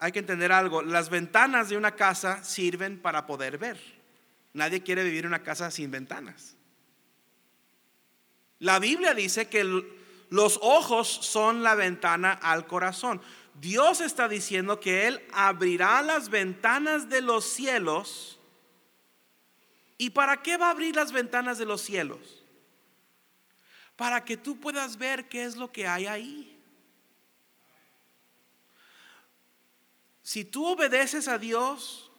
hay 0.00 0.10
que 0.10 0.18
entender 0.18 0.50
algo, 0.50 0.82
las 0.82 1.10
ventanas 1.10 1.68
de 1.68 1.76
una 1.76 1.94
casa 1.94 2.42
sirven 2.42 2.98
para 2.98 3.28
poder 3.28 3.56
ver. 3.56 3.80
Nadie 4.52 4.82
quiere 4.82 5.04
vivir 5.04 5.20
en 5.20 5.28
una 5.28 5.44
casa 5.44 5.70
sin 5.70 5.92
ventanas. 5.92 6.56
La 8.58 8.80
Biblia 8.80 9.14
dice 9.14 9.48
que 9.48 9.62
los 10.28 10.58
ojos 10.60 11.06
son 11.06 11.62
la 11.62 11.76
ventana 11.76 12.32
al 12.32 12.66
corazón. 12.66 13.22
Dios 13.60 14.00
está 14.00 14.26
diciendo 14.26 14.80
que 14.80 15.06
Él 15.06 15.22
abrirá 15.32 16.00
las 16.00 16.30
ventanas 16.30 17.10
de 17.10 17.20
los 17.20 17.44
cielos. 17.44 18.38
¿Y 19.98 20.08
para 20.10 20.40
qué 20.40 20.56
va 20.56 20.68
a 20.68 20.70
abrir 20.70 20.96
las 20.96 21.12
ventanas 21.12 21.58
de 21.58 21.66
los 21.66 21.82
cielos? 21.82 22.42
Para 23.96 24.24
que 24.24 24.38
tú 24.38 24.58
puedas 24.58 24.96
ver 24.96 25.28
qué 25.28 25.44
es 25.44 25.56
lo 25.56 25.70
que 25.70 25.86
hay 25.86 26.06
ahí. 26.06 26.58
Si 30.22 30.42
tú 30.42 30.64
obedeces 30.64 31.28
a 31.28 31.36
Dios, 31.36 32.10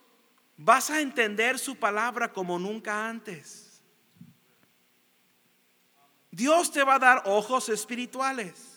vas 0.57 0.91
a 0.91 1.01
entender 1.01 1.57
su 1.57 1.75
palabra 1.75 2.31
como 2.31 2.59
nunca 2.59 3.09
antes. 3.09 3.81
Dios 6.29 6.71
te 6.71 6.83
va 6.83 6.95
a 6.95 6.99
dar 6.99 7.23
ojos 7.25 7.67
espirituales. 7.69 8.70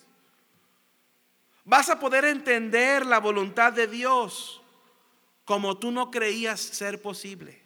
Vas 1.64 1.88
a 1.88 1.98
poder 1.98 2.26
entender 2.26 3.06
la 3.06 3.18
voluntad 3.18 3.72
de 3.72 3.86
Dios 3.86 4.60
como 5.44 5.78
tú 5.78 5.90
no 5.90 6.10
creías 6.10 6.60
ser 6.60 7.00
posible. 7.00 7.64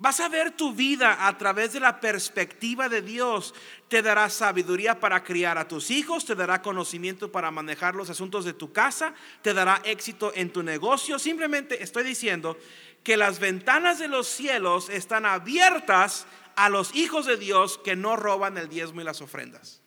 Vas 0.00 0.20
a 0.20 0.28
ver 0.28 0.52
tu 0.52 0.72
vida 0.72 1.26
a 1.26 1.36
través 1.36 1.72
de 1.72 1.80
la 1.80 2.00
perspectiva 2.00 2.88
de 2.88 3.02
Dios. 3.02 3.52
Te 3.88 4.00
dará 4.00 4.30
sabiduría 4.30 5.00
para 5.00 5.24
criar 5.24 5.58
a 5.58 5.66
tus 5.66 5.90
hijos, 5.90 6.24
te 6.24 6.36
dará 6.36 6.62
conocimiento 6.62 7.32
para 7.32 7.50
manejar 7.50 7.96
los 7.96 8.08
asuntos 8.08 8.44
de 8.44 8.52
tu 8.52 8.72
casa, 8.72 9.12
te 9.42 9.52
dará 9.52 9.82
éxito 9.84 10.30
en 10.36 10.52
tu 10.52 10.62
negocio. 10.62 11.18
Simplemente 11.18 11.82
estoy 11.82 12.04
diciendo 12.04 12.56
que 13.02 13.16
las 13.16 13.40
ventanas 13.40 13.98
de 13.98 14.06
los 14.06 14.28
cielos 14.28 14.88
están 14.88 15.26
abiertas 15.26 16.26
a 16.54 16.68
los 16.68 16.94
hijos 16.94 17.26
de 17.26 17.36
Dios 17.36 17.78
que 17.78 17.96
no 17.96 18.14
roban 18.14 18.56
el 18.56 18.68
diezmo 18.68 19.00
y 19.00 19.04
las 19.04 19.20
ofrendas. 19.20 19.82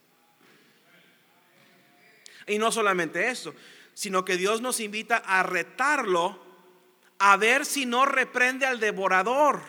Y 2.48 2.58
no 2.58 2.72
solamente 2.72 3.30
eso, 3.30 3.54
sino 3.94 4.26
que 4.26 4.38
Dios 4.38 4.62
nos 4.62 4.80
invita 4.80 5.18
a 5.18 5.44
retarlo 5.44 6.40
a 7.20 7.38
ver 7.38 7.66
si 7.66 7.86
no 7.86 8.06
reprende 8.06 8.66
al 8.66 8.80
devorador. 8.80 9.62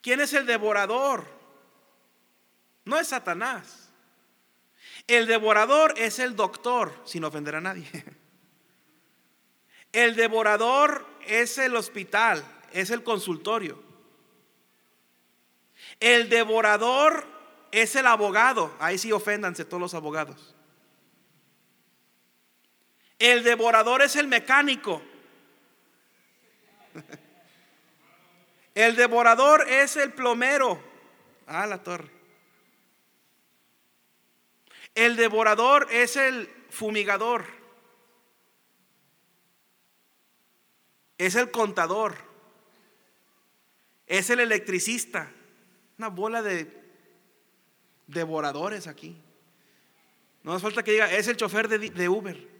¿Quién 0.00 0.20
es 0.20 0.32
el 0.32 0.46
devorador? 0.46 1.24
No 2.84 2.98
es 2.98 3.08
Satanás. 3.08 3.90
El 5.06 5.26
devorador 5.26 5.94
es 5.96 6.18
el 6.18 6.34
doctor, 6.34 6.92
sin 7.04 7.24
ofender 7.24 7.56
a 7.56 7.60
nadie. 7.60 7.88
El 9.92 10.16
devorador 10.16 11.06
es 11.26 11.58
el 11.58 11.76
hospital, 11.76 12.42
es 12.72 12.88
el 12.88 13.02
consultorio. 13.02 13.78
El 16.00 16.30
devorador 16.30 17.26
es 17.72 17.96
el 17.96 18.06
abogado. 18.06 18.76
Ahí 18.78 18.98
sí 18.98 19.10
oféndanse 19.10 19.64
todos 19.64 19.80
los 19.80 19.94
abogados. 19.94 20.54
El 23.18 23.42
devorador 23.42 24.02
es 24.02 24.14
el 24.14 24.28
mecánico. 24.28 25.02
El 28.74 28.96
devorador 28.96 29.68
es 29.68 29.96
el 29.98 30.14
plomero. 30.14 30.82
Ah, 31.46 31.66
la 31.66 31.82
torre. 31.82 32.10
El 34.94 35.14
devorador 35.14 35.88
es 35.90 36.16
el 36.16 36.48
fumigador. 36.70 37.44
Es 41.18 41.34
el 41.34 41.50
contador. 41.50 42.16
Es 44.06 44.30
el 44.30 44.40
electricista. 44.40 45.30
Una 45.98 46.08
bola 46.08 46.40
de 46.40 46.81
devoradores 48.06 48.86
aquí. 48.86 49.20
No 50.42 50.52
hace 50.52 50.62
falta 50.62 50.82
que 50.82 50.92
diga, 50.92 51.10
es 51.10 51.28
el 51.28 51.36
chofer 51.36 51.68
de, 51.68 52.08
Uber. 52.08 52.52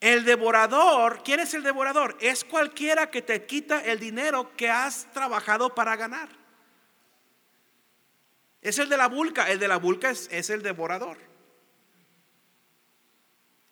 El 0.00 0.24
devorador, 0.24 1.22
¿quién 1.24 1.40
es 1.40 1.54
el 1.54 1.62
devorador? 1.62 2.16
Es 2.20 2.44
cualquiera 2.44 3.10
que 3.10 3.22
te 3.22 3.46
quita 3.46 3.82
el 3.84 3.98
dinero 3.98 4.54
que 4.54 4.68
has 4.68 5.10
trabajado 5.12 5.74
para 5.74 5.96
ganar. 5.96 6.28
Es 8.60 8.78
el 8.78 8.88
de 8.88 8.96
la 8.96 9.08
vulca. 9.08 9.50
El 9.50 9.58
de 9.58 9.68
la 9.68 9.78
vulca 9.78 10.10
es, 10.10 10.50
el 10.50 10.62
devorador. 10.62 11.18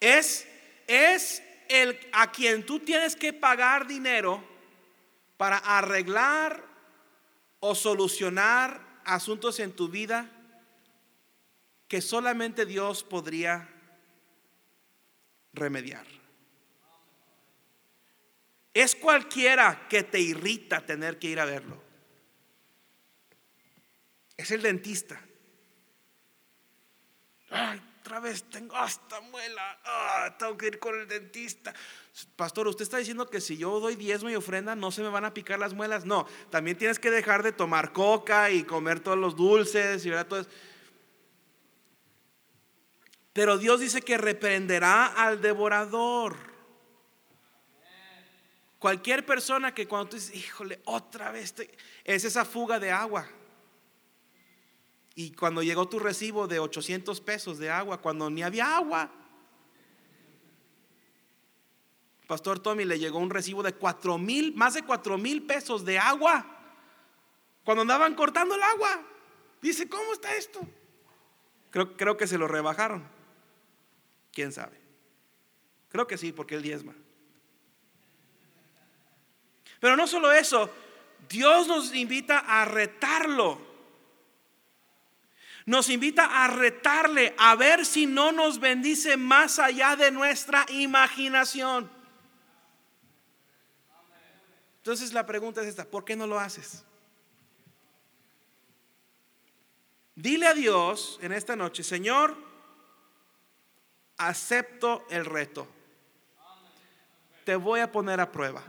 Es, 0.01 0.47
es 0.87 1.43
el 1.69 1.99
a 2.13 2.33
quien 2.33 2.65
tú 2.65 2.81
tienes 2.81 3.15
que 3.17 3.33
pagar 3.33 3.87
dinero 3.87 4.43
para 5.37 5.59
arreglar 5.59 6.74
o 7.67 7.75
solucionar 7.75 9.01
asuntos 9.07 9.59
en 9.59 9.73
tu 9.73 9.89
vida 9.89 10.31
que 11.89 12.03
solamente 12.03 12.67
Dios 12.67 13.03
podría 13.03 13.67
remediar. 15.55 16.07
Es 18.75 18.95
cualquiera 18.95 19.89
que 19.89 20.03
te 20.03 20.21
irrita 20.21 20.85
tener 20.85 21.19
que 21.19 21.29
ir 21.29 21.41
a 21.41 21.47
verlo. 21.47 21.83
Es 24.37 24.51
el 24.51 24.61
dentista. 24.61 25.19
Otra 28.01 28.21
vez 28.21 28.43
tengo 28.51 28.77
hasta 28.77 29.23
muela. 29.23 29.81
Ah, 29.85 30.37
tengo 30.39 30.59
que 30.59 30.67
ir 30.67 30.79
con 30.79 31.01
el 31.01 31.09
dentista. 31.09 31.73
Pastor, 32.37 32.69
usted 32.69 32.85
está 32.85 32.99
diciendo 32.99 33.29
que 33.29 33.41
si 33.41 33.57
yo 33.57 33.81
doy 33.81 33.97
diezmo 33.97 34.31
y 34.31 34.37
ofrenda 34.37 34.77
no 34.77 34.93
se 34.93 35.03
me 35.03 35.09
van 35.09 35.25
a 35.25 35.35
picar 35.35 35.59
las 35.59 35.75
muelas. 35.75 36.05
No, 36.05 36.27
también 36.49 36.79
tienes 36.79 37.01
que 37.01 37.11
dejar 37.11 37.43
de 37.43 37.51
tomar 37.51 37.93
coca 37.93 38.51
y 38.53 38.63
comer 38.63 39.01
todos 39.01 39.19
los 39.19 39.35
dulces 39.35 40.07
y 40.07 40.11
todo 40.29 40.47
Pero 43.33 43.59
Dios 43.59 43.81
dice 43.81 44.01
que 44.01 44.17
reprenderá 44.17 45.07
al 45.07 45.41
devorador. 45.41 46.37
Cualquier 48.79 49.27
persona 49.27 49.75
que 49.75 49.89
cuando 49.89 50.11
tú 50.11 50.17
dices, 50.17 50.37
híjole, 50.37 50.81
otra 50.85 51.33
vez, 51.33 51.55
es 52.05 52.25
esa 52.25 52.45
fuga 52.45 52.79
de 52.79 52.93
agua. 52.93 53.27
Y 55.17 55.33
cuando 55.33 55.63
llegó 55.63 55.89
tu 55.89 55.99
recibo 55.99 56.47
de 56.47 56.61
800 56.61 57.21
pesos 57.23 57.59
de 57.59 57.71
agua, 57.71 58.01
cuando 58.01 58.31
ni 58.31 58.43
había 58.43 58.77
agua, 58.77 59.11
Pastor 62.27 62.59
Tommy 62.59 62.85
le 62.85 62.99
llegó 62.99 63.19
un 63.19 63.31
recibo 63.31 63.63
de 63.63 63.75
4 63.75 64.17
mil, 64.19 64.55
más 64.55 64.75
de 64.75 64.83
4 64.83 65.19
mil 65.19 65.43
pesos 65.43 65.85
de 65.85 65.99
agua, 65.99 66.47
cuando 67.65 67.83
andaban 67.83 68.15
cortando 68.15 68.55
el 68.55 68.63
agua. 68.63 69.01
Dice, 69.61 69.89
¿cómo 69.89 70.13
está 70.13 70.35
esto? 70.37 70.61
Creo, 71.71 71.97
creo 71.97 72.17
que 72.17 72.27
se 72.27 72.39
lo 72.39 72.49
rebajaron. 72.49 73.07
¿Quién 74.33 74.53
sabe? 74.53 74.79
Creo 75.91 76.07
que 76.07 76.19
sí, 76.19 76.33
porque 76.33 76.55
él 76.55 76.63
diezma. 76.63 76.95
Pero 79.81 79.97
no 79.97 80.07
solo 80.07 80.33
eso, 80.33 80.71
Dios 81.29 81.69
nos 81.69 81.95
invita 81.95 82.39
a 82.39 82.65
retarlo. 82.65 83.61
Nos 85.67 85.89
invita 85.89 86.45
a 86.45 86.49
retarle, 86.49 87.35
a 87.39 87.55
ver 87.55 87.87
si 87.87 88.07
no 88.07 88.33
nos 88.33 88.61
bendice 88.61 89.17
más 89.17 89.59
allá 89.59 89.97
de 89.97 90.11
nuestra 90.11 90.67
imaginación. 90.69 91.94
Entonces 94.85 95.15
la 95.15 95.25
pregunta 95.25 95.63
es 95.63 95.69
esta, 95.69 95.87
¿por 95.87 96.05
qué 96.05 96.15
no 96.15 96.27
lo 96.27 96.39
haces? 96.39 96.85
Dile 100.15 100.47
a 100.47 100.53
Dios 100.53 101.19
en 101.23 101.33
esta 101.33 101.57
noche, 101.57 101.83
Señor, 101.83 102.37
acepto 104.19 105.07
el 105.09 105.25
reto. 105.25 105.67
Te 107.47 107.57
voy 107.57 107.81
a 107.81 107.91
poner 107.91 108.21
a 108.21 108.31
prueba. 108.31 108.63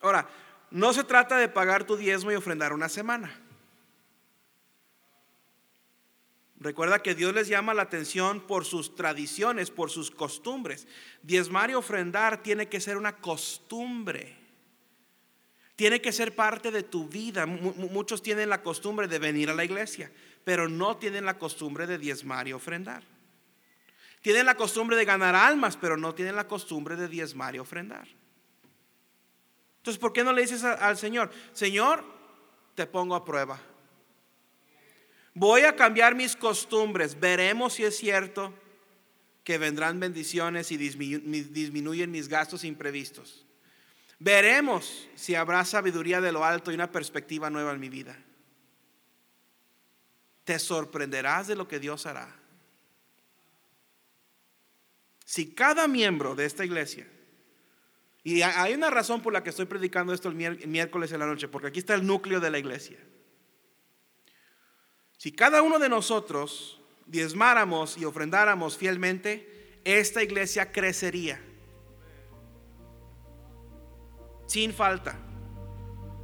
Ahora, 0.00 0.26
no 0.70 0.94
se 0.94 1.04
trata 1.04 1.36
de 1.36 1.50
pagar 1.50 1.84
tu 1.84 1.94
diezmo 1.94 2.32
y 2.32 2.36
ofrendar 2.36 2.72
una 2.72 2.88
semana. 2.88 3.38
Recuerda 6.66 7.00
que 7.00 7.14
Dios 7.14 7.32
les 7.32 7.46
llama 7.46 7.74
la 7.74 7.82
atención 7.82 8.40
por 8.40 8.64
sus 8.64 8.96
tradiciones, 8.96 9.70
por 9.70 9.88
sus 9.88 10.10
costumbres. 10.10 10.88
Diezmar 11.22 11.70
y 11.70 11.74
ofrendar 11.74 12.42
tiene 12.42 12.68
que 12.68 12.80
ser 12.80 12.96
una 12.96 13.18
costumbre. 13.18 14.36
Tiene 15.76 16.00
que 16.00 16.10
ser 16.10 16.34
parte 16.34 16.72
de 16.72 16.82
tu 16.82 17.06
vida. 17.06 17.46
Muchos 17.46 18.20
tienen 18.20 18.48
la 18.48 18.64
costumbre 18.64 19.06
de 19.06 19.20
venir 19.20 19.48
a 19.48 19.54
la 19.54 19.64
iglesia, 19.64 20.10
pero 20.42 20.68
no 20.68 20.96
tienen 20.96 21.24
la 21.24 21.38
costumbre 21.38 21.86
de 21.86 21.98
diezmar 21.98 22.48
y 22.48 22.52
ofrendar. 22.52 23.04
Tienen 24.20 24.44
la 24.44 24.56
costumbre 24.56 24.96
de 24.96 25.04
ganar 25.04 25.36
almas, 25.36 25.76
pero 25.76 25.96
no 25.96 26.16
tienen 26.16 26.34
la 26.34 26.48
costumbre 26.48 26.96
de 26.96 27.06
diezmar 27.06 27.54
y 27.54 27.60
ofrendar. 27.60 28.08
Entonces, 29.76 30.00
¿por 30.00 30.12
qué 30.12 30.24
no 30.24 30.32
le 30.32 30.42
dices 30.42 30.64
al 30.64 30.96
Señor, 30.96 31.30
Señor, 31.52 32.04
te 32.74 32.88
pongo 32.88 33.14
a 33.14 33.24
prueba? 33.24 33.60
Voy 35.38 35.64
a 35.64 35.76
cambiar 35.76 36.14
mis 36.14 36.34
costumbres. 36.34 37.20
Veremos 37.20 37.74
si 37.74 37.84
es 37.84 37.94
cierto 37.98 38.54
que 39.44 39.58
vendrán 39.58 40.00
bendiciones 40.00 40.72
y 40.72 40.78
disminuyen 40.78 42.10
mis 42.10 42.26
gastos 42.26 42.64
imprevistos. 42.64 43.44
Veremos 44.18 45.06
si 45.14 45.34
habrá 45.34 45.62
sabiduría 45.66 46.22
de 46.22 46.32
lo 46.32 46.42
alto 46.42 46.72
y 46.72 46.74
una 46.74 46.90
perspectiva 46.90 47.50
nueva 47.50 47.72
en 47.72 47.80
mi 47.80 47.90
vida. 47.90 48.16
Te 50.44 50.58
sorprenderás 50.58 51.48
de 51.48 51.56
lo 51.56 51.68
que 51.68 51.80
Dios 51.80 52.06
hará. 52.06 52.34
Si 55.26 55.52
cada 55.52 55.86
miembro 55.86 56.34
de 56.34 56.46
esta 56.46 56.64
iglesia, 56.64 57.06
y 58.24 58.40
hay 58.40 58.72
una 58.72 58.88
razón 58.88 59.20
por 59.20 59.34
la 59.34 59.42
que 59.42 59.50
estoy 59.50 59.66
predicando 59.66 60.14
esto 60.14 60.30
el 60.30 60.34
miércoles 60.34 61.12
en 61.12 61.20
la 61.20 61.26
noche, 61.26 61.46
porque 61.46 61.68
aquí 61.68 61.80
está 61.80 61.92
el 61.92 62.06
núcleo 62.06 62.40
de 62.40 62.50
la 62.50 62.58
iglesia. 62.58 62.96
Si 65.26 65.32
cada 65.32 65.60
uno 65.60 65.80
de 65.80 65.88
nosotros 65.88 66.80
diezmáramos 67.04 67.98
y 67.98 68.04
ofrendáramos 68.04 68.76
fielmente, 68.76 69.80
esta 69.82 70.22
iglesia 70.22 70.70
crecería. 70.70 71.42
Sin 74.46 74.72
falta. 74.72 75.18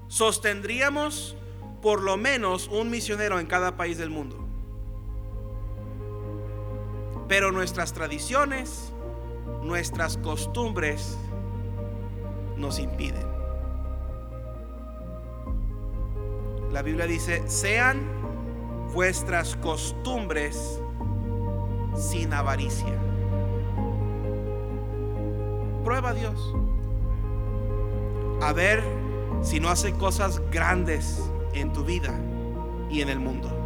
Sostendríamos 0.07 1.37
por 1.83 2.01
lo 2.01 2.17
menos 2.17 2.69
un 2.69 2.91
misionero 2.91 3.41
en 3.41 3.47
cada 3.49 3.77
país 3.77 3.99
del 3.99 4.09
mundo. 4.11 4.47
Pero 7.27 7.51
nuestras 7.51 7.93
tradiciones, 7.95 8.93
nuestras 9.65 10.17
costumbres 10.17 11.19
nos 12.57 12.79
impiden. 12.79 13.27
La 16.71 16.83
Biblia 16.83 17.09
dice, 17.09 17.43
sean 17.51 18.22
vuestras 18.93 19.57
costumbres 19.57 20.81
sin 21.95 22.33
avaricia. 22.33 22.99
Prueba 25.85 26.11
a 26.11 26.15
Dios. 26.15 26.55
A 28.43 28.53
ver 28.53 28.83
si 29.43 29.61
no 29.61 29.69
hace 29.69 29.93
cosas 29.93 30.41
grandes 30.51 31.23
en 31.55 31.73
tu 31.73 31.85
vida 31.85 32.19
y 32.91 33.01
en 33.01 33.09
el 33.09 33.19
mundo. 33.19 33.62